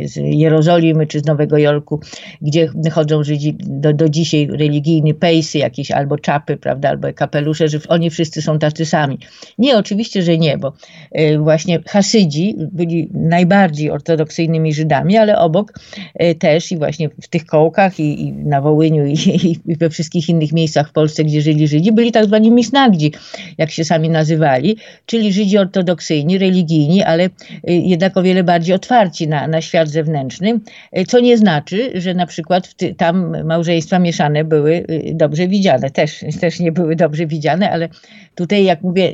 z 0.05 0.17
Jerozolimy 0.17 1.07
czy 1.07 1.21
z 1.21 1.25
Nowego 1.25 1.59
Jorku, 1.59 2.01
gdzie 2.43 2.69
chodzą 2.93 3.25
Żydzi 3.25 3.57
do, 3.59 3.93
do 3.93 4.09
dzisiaj 4.09 4.47
religijni, 4.47 5.15
pejsy 5.15 5.59
jakieś 5.59 5.91
albo 5.91 6.19
czapy, 6.19 6.57
prawda, 6.57 6.89
albo 6.89 7.13
kapelusze, 7.13 7.69
że 7.69 7.79
oni 7.89 8.11
wszyscy 8.11 8.43
są 8.43 8.59
tacy 8.59 8.87
sami. 8.87 9.19
Nie, 9.59 9.79
oczywiście, 9.79 10.23
że 10.23 10.39
nie, 10.39 10.59
bo 10.59 10.73
y, 11.19 11.39
właśnie 11.39 11.79
Hasydzi 11.87 12.55
byli 12.73 13.09
najbardziej 13.15 13.91
ortodoksyjnymi 13.91 14.75
Żydami, 14.75 15.17
ale 15.17 15.39
obok 15.39 15.73
y, 16.23 16.35
też 16.35 16.73
i 16.73 16.77
właśnie 16.77 17.09
w 17.23 17.29
tych 17.29 17.47
kołkach 17.47 18.01
i, 18.01 18.23
i 18.23 18.33
na 18.33 18.61
Wołyniu 18.61 19.07
i, 19.07 19.13
i, 19.67 19.77
we 19.77 19.91
wszystkich 19.91 20.29
innych 20.29 20.53
miejscach 20.53 20.89
w 20.89 20.93
Polsce, 20.93 21.25
gdzie 21.25 21.43
żyli 21.43 21.69
Żydzi, 21.69 21.93
byli 21.93 22.13
tak 22.13 22.25
zwani 22.25 22.51
misnagdzi, 22.51 23.13
jak 23.59 23.71
się 23.71 23.85
sami 23.85 24.09
nazywali, 24.09 24.77
czyli 25.07 25.20
czyli 25.21 25.33
Żydzi 25.33 25.59
ortodoksyjni, 25.59 26.39
religijni, 26.39 27.03
ale 27.03 27.25
y, 27.25 27.31
jednak 27.67 28.17
o 28.17 28.23
wiele 28.23 28.45
bardziej 28.45 28.75
otwarci 28.75 29.29
na, 29.29 29.49
na 29.49 29.61
świat 29.61 29.89
zewnętrzny, 29.89 30.61
y, 30.99 31.05
co 31.05 31.21
nie 31.21 31.39
znaczy, 31.39 31.91
że 31.95 32.15
na 32.15 32.27
przykład 32.27 32.75
ty, 32.75 32.95
tam 32.95 33.45
małżeństwa 33.45 33.99
mieszane 33.99 34.45
były 34.45 34.73
y, 34.91 35.13
dobrze 35.15 35.49
widziane. 35.49 35.91
Też, 35.91 36.25
też 36.41 36.61
nie 36.61 36.73
były 36.73 36.97
dobrze 36.97 37.27
widziane, 37.27 37.71
ale 37.71 37.89
tutaj, 38.35 38.65
jak 38.65 38.83
mówię, 38.83 39.13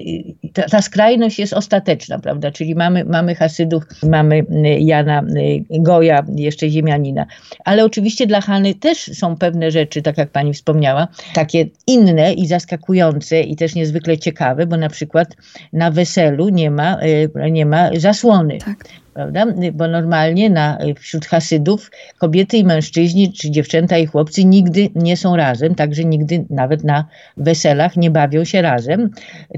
ta, 0.53 0.63
ta 0.63 0.83
skrajność 0.83 1.39
jest 1.39 1.53
ostateczna, 1.53 2.19
prawda? 2.19 2.51
Czyli 2.51 2.75
mamy, 2.75 3.05
mamy 3.05 3.35
Hasydów, 3.35 3.85
mamy 4.03 4.45
Jana 4.81 5.23
Goja, 5.71 6.25
jeszcze 6.37 6.71
ziemianina. 6.71 7.27
Ale 7.65 7.85
oczywiście 7.85 8.27
dla 8.27 8.41
Hany 8.41 8.75
też 8.75 8.99
są 8.99 9.37
pewne 9.37 9.71
rzeczy, 9.71 10.03
tak 10.03 10.19
jak 10.19 10.31
pani 10.31 10.55
wspomniała, 10.55 11.09
takie 11.35 11.67
inne 11.87 12.33
i 12.33 12.47
zaskakujące 12.47 13.41
i 13.41 13.57
też 13.57 13.75
niezwykle 13.75 14.19
ciekawe, 14.19 14.67
bo 14.67 14.77
na 14.77 14.89
przykład 14.89 15.37
na 15.73 15.91
weselu 15.97 16.49
nie 16.49 16.71
ma, 16.71 16.99
e, 17.35 17.51
nie 17.51 17.67
ma 17.67 17.91
zasłony. 17.99 18.59
Tak 18.59 18.89
prawda? 19.17 19.47
Bo 19.73 19.89
normalnie 19.89 20.51
na, 20.51 20.79
wśród 20.99 21.27
Hasydów 21.27 21.91
kobiety 22.19 22.57
i 22.57 22.65
mężczyźni, 22.65 23.33
czy 23.33 23.51
dziewczęta 23.51 23.99
i 23.99 24.07
chłopcy 24.07 24.45
nigdy 24.45 24.89
nie 24.95 25.17
są 25.17 25.37
razem, 25.37 25.75
także 25.75 26.05
nigdy 26.05 26.45
nawet 26.51 26.85
na 26.85 27.09
weselach 27.37 27.97
nie 27.97 28.11
bawią 28.11 28.45
się 28.45 28.63
razem. 28.63 29.11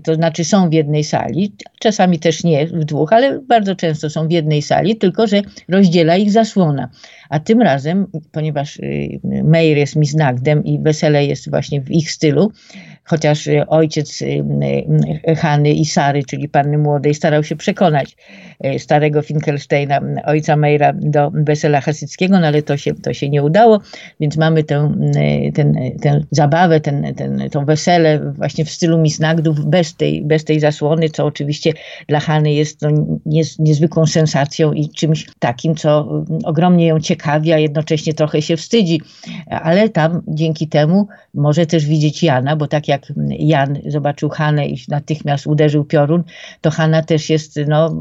To 0.04 0.14
znaczy 0.14 0.44
są 0.44 0.70
w 0.70 0.72
jednej 0.72 1.04
sali, 1.04 1.52
czasami 1.78 2.18
też 2.18 2.44
nie 2.44 2.66
w 2.66 2.84
dwóch, 2.84 3.12
ale 3.12 3.40
bardzo 3.40 3.76
często 3.76 4.10
są 4.10 4.28
w 4.28 4.30
jednej 4.30 4.62
sali, 4.62 4.96
tylko 4.96 5.26
że 5.26 5.42
rozdziela 5.68 6.16
ich 6.16 6.32
zasłona. 6.32 6.88
A 7.28 7.40
tym 7.40 7.62
razem, 7.62 8.06
ponieważ 8.32 8.76
y, 8.76 9.20
Meir 9.24 9.78
jest 9.78 9.96
Miznagdem 9.96 10.64
i 10.64 10.78
wesele 10.78 11.26
jest 11.26 11.50
właśnie 11.50 11.80
w 11.80 11.90
ich 11.90 12.10
stylu, 12.10 12.52
chociaż 13.08 13.46
y, 13.46 13.66
ojciec 13.66 14.22
y, 14.22 14.44
Hany 15.36 15.72
i 15.72 15.84
Sary, 15.84 16.24
czyli 16.24 16.48
panny 16.48 16.78
młodej, 16.78 17.14
starał 17.14 17.44
się 17.44 17.56
przekonać 17.56 18.16
starego 18.78 19.22
Finkelsteina, 19.22 20.00
ojca 20.24 20.56
Meira, 20.56 20.92
do 20.92 21.30
wesela 21.34 21.80
hasyckiego, 21.80 22.38
no 22.38 22.46
ale 22.46 22.62
to 22.62 22.76
się, 22.76 22.94
to 22.94 23.14
się 23.14 23.28
nie 23.28 23.42
udało, 23.42 23.80
więc 24.20 24.36
mamy 24.36 24.64
tę, 24.64 24.94
ten, 25.54 25.74
tę 26.02 26.20
zabawę, 26.30 26.80
ten, 26.80 27.14
ten, 27.14 27.50
tą 27.50 27.64
wesele 27.64 28.32
właśnie 28.32 28.64
w 28.64 28.70
stylu 28.70 28.98
Misnagdów, 28.98 29.66
bez 29.66 29.94
tej, 29.94 30.24
bez 30.24 30.44
tej 30.44 30.60
zasłony, 30.60 31.10
co 31.10 31.24
oczywiście 31.24 31.72
dla 32.06 32.20
Hany 32.20 32.52
jest 32.52 32.82
no, 32.82 32.90
niezwykłą 33.58 34.06
sensacją 34.06 34.72
i 34.72 34.88
czymś 34.88 35.26
takim, 35.38 35.74
co 35.74 36.24
ogromnie 36.44 36.86
ją 36.86 37.00
ciekawi 37.00 37.18
ciekawi, 37.18 37.62
jednocześnie 37.62 38.14
trochę 38.14 38.42
się 38.42 38.56
wstydzi. 38.56 39.00
Ale 39.50 39.88
tam 39.88 40.22
dzięki 40.28 40.68
temu 40.68 41.08
może 41.34 41.66
też 41.66 41.86
widzieć 41.86 42.22
Jana, 42.22 42.56
bo 42.56 42.66
tak 42.66 42.88
jak 42.88 42.97
jak 42.98 43.38
Jan 43.40 43.78
zobaczył 43.86 44.28
Hanę 44.28 44.66
i 44.66 44.78
natychmiast 44.88 45.46
uderzył 45.46 45.84
piorun, 45.84 46.24
to 46.60 46.70
Hanna 46.70 47.02
też 47.02 47.30
jest 47.30 47.60
no, 47.68 47.94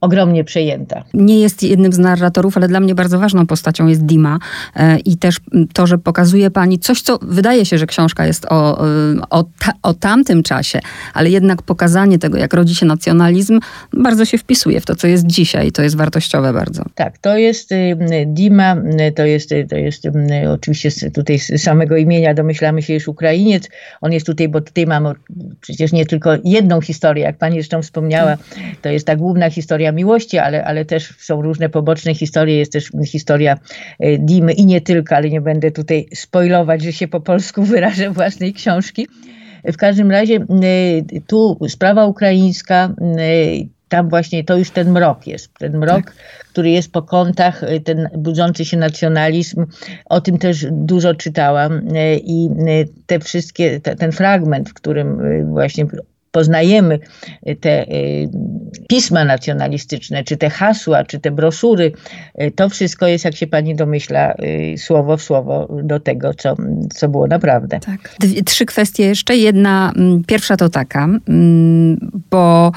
ogromnie 0.00 0.44
przejęta. 0.44 1.04
Nie 1.14 1.40
jest 1.40 1.62
jednym 1.62 1.92
z 1.92 1.98
narratorów, 1.98 2.56
ale 2.56 2.68
dla 2.68 2.80
mnie 2.80 2.94
bardzo 2.94 3.18
ważną 3.18 3.46
postacią 3.46 3.86
jest 3.86 4.06
Dima 4.06 4.38
e, 4.76 4.98
i 4.98 5.16
też 5.16 5.40
to, 5.72 5.86
że 5.86 5.98
pokazuje 5.98 6.50
pani 6.50 6.78
coś, 6.78 7.02
co 7.02 7.18
wydaje 7.22 7.66
się, 7.66 7.78
że 7.78 7.86
książka 7.86 8.26
jest 8.26 8.46
o, 8.50 8.78
o, 9.30 9.44
ta, 9.58 9.72
o 9.82 9.94
tamtym 9.94 10.42
czasie, 10.42 10.80
ale 11.14 11.30
jednak 11.30 11.62
pokazanie 11.62 12.18
tego, 12.18 12.38
jak 12.38 12.54
rodzi 12.54 12.74
się 12.74 12.86
nacjonalizm, 12.86 13.60
bardzo 13.92 14.24
się 14.24 14.38
wpisuje 14.38 14.80
w 14.80 14.86
to, 14.86 14.96
co 14.96 15.06
jest 15.06 15.26
dzisiaj. 15.26 15.72
To 15.72 15.82
jest 15.82 15.96
wartościowe 15.96 16.52
bardzo. 16.52 16.84
Tak, 16.94 17.18
to 17.18 17.36
jest 17.36 17.70
Dima, 18.26 18.76
to 19.16 19.24
jest, 19.24 19.50
to 19.70 19.76
jest 19.76 20.02
oczywiście 20.52 21.10
tutaj 21.10 21.38
z 21.38 21.62
samego 21.62 21.96
imienia 21.96 22.34
domyślamy 22.34 22.82
się, 22.82 22.94
już 22.94 23.08
Ukrainiec. 23.08 23.68
On 24.00 24.12
jest 24.12 24.26
tutaj, 24.34 24.48
bo 24.48 24.60
tutaj 24.60 24.86
mamy 24.86 25.14
przecież 25.60 25.92
nie 25.92 26.06
tylko 26.06 26.30
jedną 26.44 26.80
historię, 26.80 27.24
jak 27.24 27.38
pani 27.38 27.54
zresztą 27.54 27.82
wspomniała, 27.82 28.36
to 28.82 28.88
jest 28.88 29.06
ta 29.06 29.16
główna 29.16 29.50
historia 29.50 29.92
miłości, 29.92 30.38
ale, 30.38 30.64
ale 30.64 30.84
też 30.84 31.14
są 31.18 31.42
różne 31.42 31.68
poboczne 31.68 32.14
historie, 32.14 32.58
jest 32.58 32.72
też 32.72 32.90
historia 33.06 33.58
e, 34.00 34.18
Dimy 34.18 34.52
i 34.52 34.66
nie 34.66 34.80
tylko, 34.80 35.16
ale 35.16 35.30
nie 35.30 35.40
będę 35.40 35.70
tutaj 35.70 36.06
spoilować, 36.14 36.82
że 36.82 36.92
się 36.92 37.08
po 37.08 37.20
polsku 37.20 37.62
wyrażę 37.74 38.10
własnej 38.10 38.52
książki. 38.52 39.06
W 39.64 39.76
każdym 39.76 40.10
razie 40.10 40.36
e, 40.36 41.20
tu 41.26 41.58
sprawa 41.68 42.06
ukraińska, 42.06 42.94
e, 43.18 43.73
tam 43.88 44.08
właśnie 44.08 44.44
to 44.44 44.56
już 44.56 44.70
ten 44.70 44.90
mrok 44.90 45.26
jest. 45.26 45.54
Ten 45.58 45.78
mrok, 45.78 46.04
tak. 46.04 46.14
który 46.52 46.70
jest 46.70 46.92
po 46.92 47.02
kątach, 47.02 47.62
y, 47.62 47.80
ten 47.80 48.08
budzący 48.16 48.64
się 48.64 48.76
nacjonalizm. 48.76 49.66
O 50.04 50.20
tym 50.20 50.38
też 50.38 50.66
dużo 50.70 51.14
czytałam 51.14 51.72
y, 51.72 52.20
i 52.24 52.48
y, 52.68 52.88
te 53.06 53.20
wszystkie, 53.20 53.80
te, 53.80 53.96
ten 53.96 54.12
fragment, 54.12 54.70
w 54.70 54.74
którym 54.74 55.18
właśnie 55.52 55.86
poznajemy 56.30 56.98
te 57.60 57.86
pisma 58.88 59.24
nacjonalistyczne, 59.24 60.24
czy 60.24 60.36
te 60.36 60.50
hasła, 60.50 61.04
czy 61.04 61.20
te 61.20 61.30
broszury, 61.30 61.92
to 62.56 62.68
wszystko 62.68 63.06
jest, 63.06 63.24
jak 63.24 63.36
się 63.36 63.46
pani 63.46 63.76
domyśla, 63.76 64.34
słowo 64.76 65.16
w 65.16 65.22
słowo 65.22 65.68
do 65.82 66.00
tego, 66.00 66.34
co, 66.34 66.56
co 66.94 67.08
było 67.08 67.26
naprawdę. 67.26 67.80
Tak. 67.80 68.16
Trzy 68.44 68.66
kwestie 68.66 69.04
jeszcze. 69.04 69.36
Jedna, 69.36 69.92
mm, 69.96 70.24
pierwsza 70.24 70.56
to 70.56 70.68
taka, 70.68 71.04
mm, 71.28 72.10
bo 72.30 72.72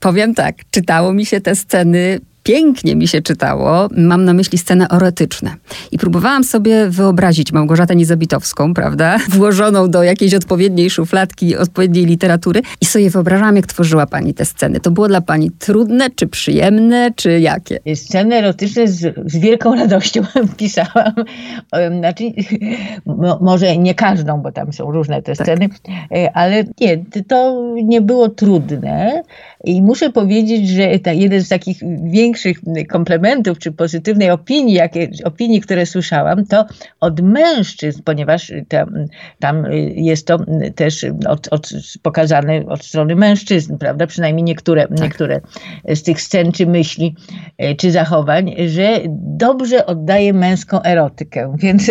Powiem 0.00 0.34
tak, 0.34 0.56
czytało 0.70 1.12
mi 1.12 1.26
się 1.26 1.40
te 1.40 1.56
sceny 1.56 2.20
pięknie 2.48 2.96
mi 2.96 3.08
się 3.08 3.22
czytało. 3.22 3.88
Mam 3.96 4.24
na 4.24 4.32
myśli 4.32 4.58
sceny 4.58 4.86
erotyczne. 4.90 5.54
I 5.92 5.98
próbowałam 5.98 6.44
sobie 6.44 6.90
wyobrazić 6.90 7.52
Małgorzatę 7.52 7.96
Niezabitowską, 7.96 8.74
prawda? 8.74 9.18
Włożoną 9.28 9.90
do 9.90 10.02
jakiejś 10.02 10.34
odpowiedniej 10.34 10.90
szufladki, 10.90 11.56
odpowiedniej 11.56 12.06
literatury. 12.06 12.62
I 12.80 12.86
sobie 12.86 13.10
wyobrażałam, 13.10 13.56
jak 13.56 13.66
tworzyła 13.66 14.06
pani 14.06 14.34
te 14.34 14.44
sceny. 14.44 14.80
To 14.80 14.90
było 14.90 15.08
dla 15.08 15.20
pani 15.20 15.50
trudne, 15.50 16.10
czy 16.10 16.26
przyjemne, 16.26 17.10
czy 17.16 17.40
jakie? 17.40 17.80
Sceny 17.94 18.36
erotyczne 18.36 18.88
z, 18.88 19.14
z 19.26 19.36
wielką 19.36 19.74
radością 19.74 20.22
pisałam. 20.56 21.12
Znaczy, 21.98 22.24
może 23.40 23.76
nie 23.76 23.94
każdą, 23.94 24.40
bo 24.40 24.52
tam 24.52 24.72
są 24.72 24.92
różne 24.92 25.22
te 25.22 25.36
tak. 25.36 25.46
sceny, 25.46 25.68
e, 26.12 26.36
ale 26.36 26.64
nie, 26.80 27.04
to 27.28 27.64
nie 27.84 28.00
było 28.00 28.28
trudne. 28.28 29.22
I 29.64 29.82
muszę 29.82 30.12
powiedzieć, 30.12 30.68
że 30.68 31.14
jeden 31.14 31.42
z 31.42 31.48
takich 31.48 31.78
większych 32.02 32.37
komplementów 32.88 33.58
czy 33.58 33.72
pozytywnej 33.72 34.30
opinii, 34.30 34.74
jakie, 34.74 35.08
opinii, 35.24 35.60
które 35.60 35.86
słyszałam, 35.86 36.46
to 36.46 36.64
od 37.00 37.20
mężczyzn, 37.20 38.02
ponieważ 38.04 38.52
tam, 38.68 38.88
tam 39.38 39.66
jest 39.94 40.26
to 40.26 40.38
też 40.74 41.06
od, 41.28 41.48
od, 41.48 41.68
pokazane 42.02 42.66
od 42.66 42.84
strony 42.84 43.16
mężczyzn, 43.16 43.78
prawda? 43.78 44.06
Przynajmniej 44.06 44.44
niektóre, 44.44 44.88
tak. 44.88 45.00
niektóre 45.00 45.40
z 45.88 46.02
tych 46.02 46.22
scen, 46.22 46.52
czy 46.52 46.66
myśli, 46.66 47.14
e, 47.58 47.74
czy 47.74 47.90
zachowań, 47.92 48.54
że 48.66 49.00
dobrze 49.22 49.86
oddaje 49.86 50.32
męską 50.32 50.82
erotykę. 50.82 51.54
Więc 51.62 51.90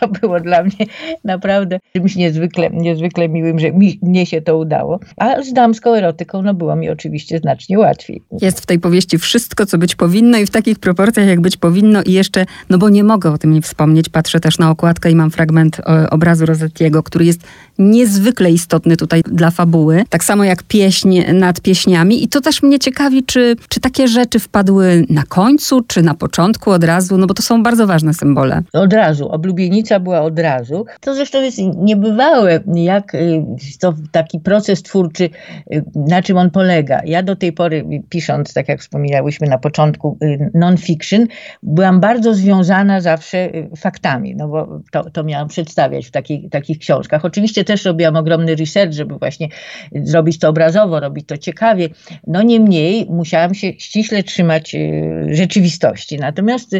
to 0.00 0.08
było 0.08 0.40
dla 0.40 0.62
mnie 0.62 0.86
naprawdę 1.24 1.78
czymś 1.92 2.16
niezwykle, 2.16 2.70
niezwykle 2.70 3.28
miłym, 3.28 3.58
że 3.58 3.72
mi, 3.72 3.98
mnie 4.02 4.26
się 4.26 4.42
to 4.42 4.58
udało. 4.58 5.00
A 5.16 5.42
z 5.42 5.52
damską 5.52 5.94
erotyką 5.94 6.42
no 6.42 6.54
było 6.54 6.76
mi 6.76 6.90
oczywiście 6.90 7.38
znacznie 7.38 7.78
łatwiej. 7.78 8.22
Jest 8.42 8.60
w 8.60 8.66
tej 8.66 8.78
powieści 8.78 9.18
wszystko, 9.18 9.59
co 9.66 9.78
być 9.78 9.94
powinno 9.94 10.38
i 10.38 10.46
w 10.46 10.50
takich 10.50 10.78
proporcjach, 10.78 11.26
jak 11.26 11.40
być 11.40 11.56
powinno 11.56 12.02
i 12.02 12.12
jeszcze, 12.12 12.46
no 12.70 12.78
bo 12.78 12.88
nie 12.88 13.04
mogę 13.04 13.32
o 13.32 13.38
tym 13.38 13.52
nie 13.52 13.62
wspomnieć, 13.62 14.08
patrzę 14.08 14.40
też 14.40 14.58
na 14.58 14.70
okładkę 14.70 15.10
i 15.10 15.14
mam 15.14 15.30
fragment 15.30 15.80
e, 15.80 16.10
obrazu 16.10 16.46
Rosettiego, 16.46 17.02
który 17.02 17.24
jest 17.24 17.40
niezwykle 17.80 18.50
istotny 18.50 18.96
tutaj 18.96 19.22
dla 19.26 19.50
fabuły, 19.50 20.04
tak 20.08 20.24
samo 20.24 20.44
jak 20.44 20.62
pieśń 20.62 21.20
nad 21.32 21.60
pieśniami 21.60 22.24
i 22.24 22.28
to 22.28 22.40
też 22.40 22.62
mnie 22.62 22.78
ciekawi, 22.78 23.24
czy, 23.24 23.56
czy 23.68 23.80
takie 23.80 24.08
rzeczy 24.08 24.38
wpadły 24.38 25.04
na 25.08 25.22
końcu, 25.22 25.82
czy 25.82 26.02
na 26.02 26.14
początku 26.14 26.70
od 26.70 26.84
razu, 26.84 27.18
no 27.18 27.26
bo 27.26 27.34
to 27.34 27.42
są 27.42 27.62
bardzo 27.62 27.86
ważne 27.86 28.14
symbole. 28.14 28.62
Od 28.72 28.92
razu, 28.92 29.28
oblubienica 29.28 30.00
była 30.00 30.20
od 30.20 30.38
razu. 30.38 30.86
To 31.00 31.14
zresztą 31.14 31.42
jest 31.42 31.58
niebywałe, 31.76 32.60
jak 32.74 33.14
y, 33.14 33.44
to 33.80 33.94
taki 34.12 34.40
proces 34.40 34.82
twórczy, 34.82 35.30
y, 35.72 35.84
na 35.94 36.22
czym 36.22 36.36
on 36.36 36.50
polega. 36.50 37.00
Ja 37.04 37.22
do 37.22 37.36
tej 37.36 37.52
pory, 37.52 37.84
pisząc, 38.08 38.54
tak 38.54 38.68
jak 38.68 38.80
wspominałyśmy 38.80 39.46
na 39.46 39.58
początku, 39.58 40.18
y, 40.22 40.50
non-fiction, 40.54 41.26
byłam 41.62 42.00
bardzo 42.00 42.34
związana 42.34 43.00
zawsze 43.00 43.50
faktami, 43.76 44.36
no 44.36 44.48
bo 44.48 44.80
to, 44.92 45.10
to 45.10 45.24
miałam 45.24 45.48
przedstawiać 45.48 46.06
w 46.06 46.10
takich, 46.10 46.50
takich 46.50 46.78
książkach. 46.78 47.24
Oczywiście 47.24 47.64
też 47.70 47.84
robiłam 47.84 48.16
ogromny 48.16 48.54
research, 48.54 48.92
żeby 48.92 49.18
właśnie 49.18 49.48
zrobić 49.94 50.38
to 50.38 50.48
obrazowo, 50.48 51.00
robić 51.00 51.26
to 51.26 51.38
ciekawie. 51.38 51.88
No 52.26 52.42
niemniej 52.42 53.06
musiałam 53.10 53.54
się 53.54 53.72
ściśle 53.78 54.22
trzymać 54.22 54.74
y, 54.74 55.28
rzeczywistości. 55.30 56.18
Natomiast 56.18 56.76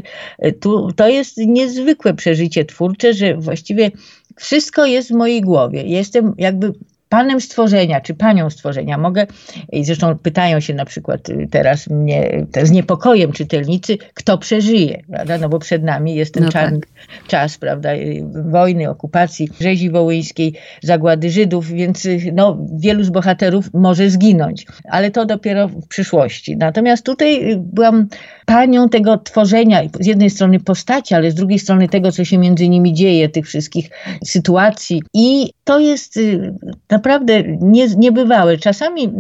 tu, 0.61 0.93
to 0.93 1.09
jest 1.09 1.37
niezwykłe 1.37 2.15
przeżycie 2.15 2.65
twórcze, 2.65 3.15
że 3.15 3.37
właściwie 3.37 3.91
wszystko 4.37 4.87
jest 4.87 5.09
w 5.09 5.15
mojej 5.15 5.41
głowie. 5.41 5.83
Jestem 5.83 6.35
jakby 6.39 6.73
panem 7.11 7.41
stworzenia, 7.41 8.01
czy 8.01 8.15
panią 8.15 8.51
stworzenia. 8.51 8.99
Mogę, 8.99 9.27
i 9.73 9.85
zresztą 9.85 10.19
pytają 10.19 10.61
się 10.61 10.75
na 10.75 10.85
przykład 10.85 11.29
y, 11.29 11.49
teraz 11.51 11.89
mnie 11.89 12.47
z 12.63 12.71
niepokojem 12.71 13.33
czytelnicy, 13.33 13.99
kto 14.15 14.39
przeżyje, 14.39 15.03
prawda? 15.11 15.39
No 15.39 15.49
bo 15.49 15.59
przed 15.59 15.83
nami 15.83 16.15
jest 16.15 16.35
ten 16.35 16.45
no 16.45 16.51
czarny 16.51 16.81
tak. 16.81 17.27
czas, 17.27 17.59
prawda, 17.59 17.95
y, 17.95 18.25
wojny, 18.51 18.91
okupacji, 18.91 19.49
rzezi 19.61 19.91
wołyńskiej, 19.91 20.55
zagłady 20.83 21.31
Żydów, 21.31 21.69
więc 21.69 22.07
y, 22.07 22.33
no, 22.33 22.59
wielu 22.79 23.05
z 23.05 23.11
bohaterów 23.11 23.71
może 23.75 24.11
zginąć, 24.11 24.67
ale 24.85 25.11
to 25.11 25.27
dopiero 25.27 25.69
w 25.69 25.89
przyszłości. 25.89 26.57
Natomiast 26.57 27.07
tutaj 27.07 27.57
byłam 27.59 28.09
panią 28.47 28.89
tego 28.89 29.19
tworzenia, 29.19 29.83
z 30.01 30.07
jednej 30.07 30.31
strony 30.31 30.61
postaci, 30.61 31.15
ale 31.15 31.31
z 31.31 31.35
drugiej 31.35 31.59
strony 31.59 31.89
tego, 31.89 32.13
co 32.13 32.25
się 32.25 32.39
między 32.39 32.69
nimi 32.69 32.95
dzieje, 32.95 33.29
tych 33.29 33.47
wszystkich 33.47 33.91
sytuacji 34.25 35.03
i 35.15 35.51
to 35.65 35.79
jest 35.79 36.19
na 36.91 37.00
naprawdę 37.01 37.43
nie, 37.61 37.87
niebywałe. 37.87 38.59
Czasami 38.59 39.13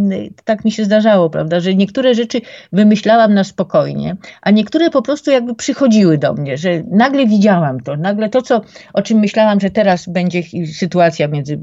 tak 0.44 0.64
mi 0.64 0.72
się 0.72 0.84
zdarzało, 0.84 1.30
prawda, 1.30 1.60
że 1.60 1.74
niektóre 1.74 2.14
rzeczy 2.14 2.40
wymyślałam 2.72 3.34
na 3.34 3.44
spokojnie, 3.44 4.16
a 4.42 4.50
niektóre 4.50 4.90
po 4.90 5.02
prostu 5.02 5.30
jakby 5.30 5.54
przychodziły 5.54 6.18
do 6.18 6.34
mnie, 6.34 6.56
że 6.56 6.82
nagle 6.90 7.26
widziałam 7.26 7.80
to, 7.80 7.96
nagle 7.96 8.28
to, 8.28 8.42
co, 8.42 8.60
o 8.92 9.02
czym 9.02 9.18
myślałam, 9.18 9.60
że 9.60 9.70
teraz 9.70 10.08
będzie 10.08 10.42
sytuacja 10.72 11.28
między, 11.28 11.58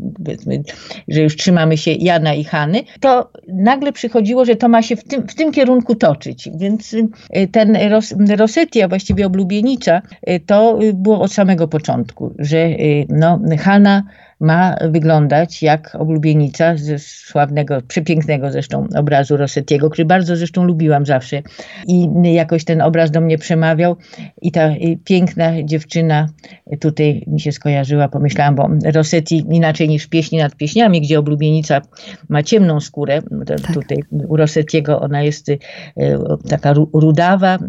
że 1.08 1.22
już 1.22 1.36
trzymamy 1.36 1.78
się 1.78 1.92
Jana 1.92 2.34
i 2.34 2.44
Hany, 2.44 2.84
to 3.00 3.32
nagle 3.48 3.92
przychodziło, 3.92 4.46
że 4.46 4.56
to 4.56 4.70
ma 4.70 4.82
się 4.82 4.96
w 4.96 5.04
tym, 5.04 5.28
w 5.28 5.36
tym 5.36 5.52
kierunku 5.52 5.96
toczyć. 5.96 6.50
Więc 6.56 6.94
y, 6.94 7.08
ten 7.52 7.78
Ros, 7.90 8.16
a 8.84 8.88
właściwie 8.88 9.26
oblubienicza, 9.26 10.02
y, 10.30 10.40
to 10.46 10.80
było 10.94 11.22
od 11.22 11.32
samego 11.34 11.68
początku, 11.68 12.34
że 12.40 12.58
y, 12.58 13.06
no, 13.10 13.40
Hanna 13.60 14.04
ma 14.40 14.76
wyglądać 14.90 15.64
jak 15.64 15.96
oblubienica 16.00 16.78
ze 16.78 17.00
sławnego, 17.00 17.82
przepięknego 17.88 18.52
zresztą 18.52 18.88
obrazu 18.96 19.38
Rossettiego, 19.38 19.90
który 19.90 20.06
bardzo 20.06 20.36
zresztą 20.36 20.64
lubiłam 20.64 21.06
zawsze 21.06 21.42
i 21.88 22.10
jakoś 22.24 22.66
ten 22.66 22.82
obraz 22.82 23.12
do 23.12 23.22
mnie 23.22 23.38
przemawiał 23.38 23.96
i 24.42 24.52
ta 24.52 24.70
piękna 25.04 25.64
dziewczyna 25.64 26.28
tutaj 26.80 27.24
mi 27.28 27.40
się 27.40 27.52
skojarzyła, 27.52 28.08
pomyślałam, 28.08 28.56
bo 28.56 28.70
Rossetti 28.94 29.46
inaczej 29.52 29.90
niż 29.90 30.08
pieśni 30.08 30.38
nad 30.38 30.56
pieśniami, 30.56 31.02
gdzie 31.02 31.20
oblubienica 31.20 31.82
ma 32.30 32.44
ciemną 32.44 32.80
skórę, 32.80 33.22
tak. 33.48 33.74
tutaj 33.74 33.98
u 34.28 34.38
Rossettiego 34.38 35.00
ona 35.00 35.24
jest 35.24 35.50
e, 35.50 35.58
taka 36.50 36.74
rudawa, 36.94 37.56
e, 37.56 37.60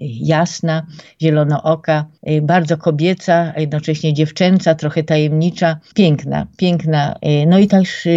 jasna, 0.00 0.86
zielonooka, 1.22 2.04
e, 2.22 2.42
bardzo 2.42 2.76
kobieca, 2.76 3.52
a 3.56 3.60
jednocześnie 3.60 4.14
dziewczęca, 4.14 4.74
trochę 4.74 5.02
tajemnicza, 5.02 5.76
piękna, 5.96 6.46
piękna. 6.56 7.16
E, 7.22 7.46
no 7.46 7.58
i 7.58 7.66
też 7.66 8.08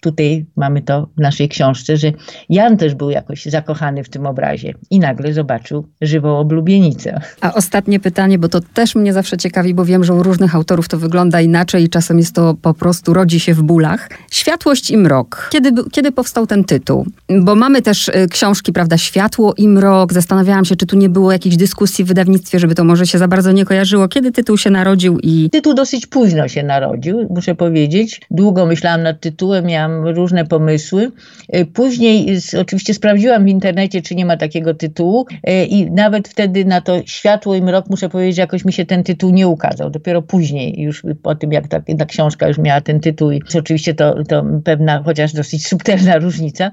tutaj 0.00 0.46
mamy 0.56 0.82
to 0.82 1.08
w 1.16 1.20
naszej 1.20 1.48
książce, 1.48 1.96
że 1.96 2.12
Jan 2.48 2.76
też 2.76 2.94
był 2.94 3.10
jakoś 3.10 3.44
zakochany 3.44 4.04
w 4.04 4.08
tym 4.08 4.26
obrazie 4.26 4.74
i 4.90 4.98
nagle 4.98 5.32
zobaczył 5.32 5.88
żywą 6.00 6.38
oblubienicę. 6.38 7.20
A 7.40 7.54
ostatnie 7.54 8.00
pytanie, 8.00 8.38
bo 8.38 8.48
to 8.48 8.60
też 8.60 8.94
mnie 8.94 9.12
zawsze 9.12 9.36
ciekawi, 9.36 9.74
bo 9.74 9.84
wiem, 9.84 10.04
że 10.04 10.14
u 10.14 10.22
różnych 10.22 10.54
autorów 10.54 10.88
to 10.88 10.98
wygląda 10.98 11.40
inaczej 11.40 11.84
i 11.84 11.88
czasem 11.88 12.18
jest 12.18 12.34
to 12.34 12.54
po 12.62 12.74
prostu 12.74 13.14
rodzi 13.14 13.40
się 13.40 13.54
w 13.54 13.62
bólach. 13.62 14.08
Światłość 14.30 14.90
i 14.90 14.96
mrok. 14.96 15.48
Kiedy, 15.52 15.70
kiedy 15.92 16.12
powstał 16.12 16.46
ten 16.46 16.64
tytuł? 16.64 17.06
Bo 17.40 17.54
mamy 17.54 17.82
też 17.82 18.08
y, 18.08 18.12
książki, 18.30 18.72
prawda, 18.72 18.98
Światło 18.98 19.54
i 19.56 19.68
mrok. 19.68 20.12
Zastanawiałam 20.12 20.64
się, 20.64 20.76
czy 20.76 20.86
tu 20.86 20.96
nie 20.96 21.08
było 21.08 21.32
jakiejś 21.32 21.56
dyskusji 21.56 22.04
w 22.04 22.08
wydawnictwie, 22.08 22.58
żeby 22.58 22.74
to 22.74 22.84
może 22.84 23.06
się 23.06 23.18
za 23.18 23.28
bardzo 23.28 23.52
nie 23.52 23.64
kojarzyło. 23.64 24.08
Kiedy 24.08 24.32
tytuł 24.32 24.58
się 24.58 24.70
narodził 24.70 25.18
i... 25.22 25.50
Tytuł 25.50 25.74
dosyć 25.74 26.06
późno 26.06 26.48
się 26.48 26.62
narodził, 26.62 27.26
muszę 27.30 27.54
powiedzieć. 27.54 28.20
Długo 28.30 28.66
myślałam 28.66 29.02
nad 29.02 29.20
tytułem, 29.20 29.64
miałam 29.66 29.87
różne 30.04 30.44
pomysły. 30.44 31.10
Y, 31.56 31.66
później 31.66 32.38
oczywiście 32.60 32.94
sprawdziłam 32.94 33.44
w 33.44 33.48
internecie, 33.48 34.02
czy 34.02 34.14
nie 34.14 34.26
ma 34.26 34.36
takiego 34.36 34.74
tytułu 34.74 35.26
y, 35.48 35.64
i 35.64 35.90
nawet 35.90 36.28
wtedy 36.28 36.64
na 36.64 36.80
to 36.80 37.02
Światło 37.06 37.54
i 37.54 37.62
mrok, 37.62 37.90
muszę 37.90 38.08
powiedzieć, 38.08 38.36
że 38.36 38.42
jakoś 38.42 38.64
mi 38.64 38.72
się 38.72 38.86
ten 38.86 39.04
tytuł 39.04 39.30
nie 39.30 39.48
ukazał. 39.48 39.90
Dopiero 39.90 40.22
później, 40.22 40.80
już 40.80 41.02
po 41.22 41.34
tym, 41.34 41.52
jak 41.52 41.68
ta, 41.68 41.80
ta 41.98 42.06
książka 42.06 42.48
już 42.48 42.58
miała 42.58 42.80
ten 42.80 43.00
tytuł 43.00 43.30
i 43.30 43.42
oczywiście 43.58 43.94
to, 43.94 44.24
to 44.24 44.44
pewna, 44.64 45.02
chociaż 45.02 45.32
dosyć 45.32 45.66
subtelna 45.66 46.18
różnica. 46.18 46.70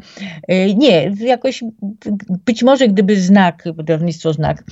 Y, 0.51 0.75
nie, 0.75 1.11
jakoś 1.19 1.63
być 2.45 2.63
może 2.63 2.87
gdyby 2.87 3.21
Znak, 3.21 3.63
wydawnictwo 3.77 4.33
Znak, 4.33 4.63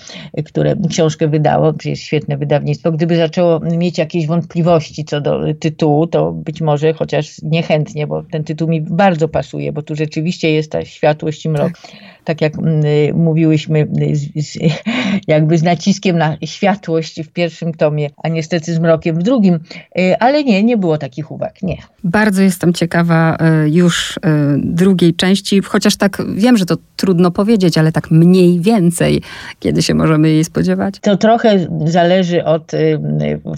które 0.46 0.76
książkę 0.90 1.28
wydało, 1.28 1.74
przecież 1.74 2.00
świetne 2.00 2.38
wydawnictwo, 2.38 2.92
gdyby 2.92 3.16
zaczęło 3.16 3.60
mieć 3.60 3.98
jakieś 3.98 4.28
wątpliwości 4.28 5.06
co 5.06 5.22
do 5.22 5.54
tytułu, 5.60 6.08
to 6.08 6.32
być 6.32 6.62
może, 6.62 6.94
chociaż 6.94 7.42
niechętnie, 7.42 8.08
bo 8.08 8.24
ten 8.34 8.44
tytuł 8.44 8.68
mi 8.68 8.82
bardzo 8.82 9.28
pasuje, 9.28 9.72
bo 9.72 9.82
tu 9.82 9.96
rzeczywiście 9.96 10.52
jest 10.52 10.72
ta 10.72 10.86
światłość 10.86 11.46
i 11.46 11.50
mrok. 11.50 11.74
Tak 11.74 11.92
tak 12.24 12.42
jak 12.42 12.54
y, 12.58 13.14
mówiłyśmy, 13.14 13.80
y, 13.80 14.16
z, 14.42 14.58
jakby 15.28 15.58
z 15.58 15.64
naciskiem 15.64 16.18
na 16.18 16.38
światłość 16.46 17.22
w 17.22 17.30
pierwszym 17.30 17.74
tomie, 17.74 18.10
a 18.24 18.30
niestety 18.30 18.74
z 18.74 18.80
mrokiem 18.80 19.16
w 19.20 19.24
drugim, 19.24 19.60
y, 20.00 20.20
ale 20.20 20.44
nie, 20.44 20.64
nie 20.64 20.78
było 20.78 20.98
takich 20.98 21.32
uwag, 21.32 21.64
nie. 21.64 21.78
Bardzo 22.04 22.42
jestem 22.42 22.74
ciekawa 22.74 23.38
już 23.66 24.20
drugiej 24.58 25.14
części, 25.14 25.62
chociaż 25.62 25.96
tak 25.96 26.22
wiem, 26.36 26.58
że 26.58 26.66
to 26.66 26.78
trudno 26.96 27.32
powiedzieć, 27.32 27.78
ale 27.78 27.92
tak 27.92 28.12
mniej 28.12 28.62
więcej, 28.62 29.22
kiedy 29.60 29.82
się 29.82 29.94
możemy 29.94 30.30
jej 30.30 30.44
spodziewać? 30.44 30.96
To 31.02 31.18
trochę 31.18 31.68
zależy 31.86 32.46
od 32.46 32.72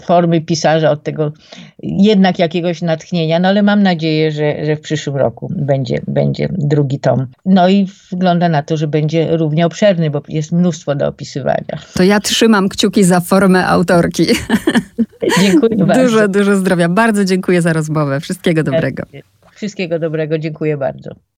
formy 0.02 0.42
pisarza, 0.42 0.92
od 0.92 1.04
tego 1.04 1.32
jednak 1.84 2.40
jakiegoś 2.40 2.82
natchnienia, 2.82 3.40
no 3.40 3.48
ale 3.48 3.64
mam 3.64 3.84
nadzieję, 3.84 4.32
że, 4.32 4.66
że 4.66 4.76
w 4.76 4.82
przyszłym 4.82 5.16
roku 5.16 5.48
będzie, 5.56 6.02
będzie 6.08 6.48
drugi 6.52 7.00
tom. 7.00 7.28
No 7.46 7.70
i 7.70 7.88
wygląda 8.12 8.50
na 8.56 8.64
to, 8.64 8.78
że 8.78 8.88
będzie 8.88 9.38
równie 9.38 9.66
obszerny, 9.66 10.10
bo 10.10 10.22
jest 10.28 10.52
mnóstwo 10.52 10.96
do 10.96 11.08
opisywania. 11.08 11.80
To 11.94 12.04
ja 12.04 12.20
trzymam 12.20 12.70
kciuki 12.70 13.04
za 13.04 13.20
formę 13.20 13.68
autorki. 13.68 14.26
Dziękuję 15.42 15.78
bardzo. 15.78 16.04
Dużo, 16.04 16.28
dużo 16.28 16.56
zdrowia. 16.56 16.90
Bardzo 16.90 17.26
dziękuję 17.26 17.62
za 17.62 17.74
rozmowę. 17.74 18.20
Wszystkiego 18.20 18.64
dobrego. 18.64 19.04
Wszystkiego 19.56 20.00
dobrego. 20.00 20.38
Dziękuję 20.38 20.78
bardzo. 20.78 21.10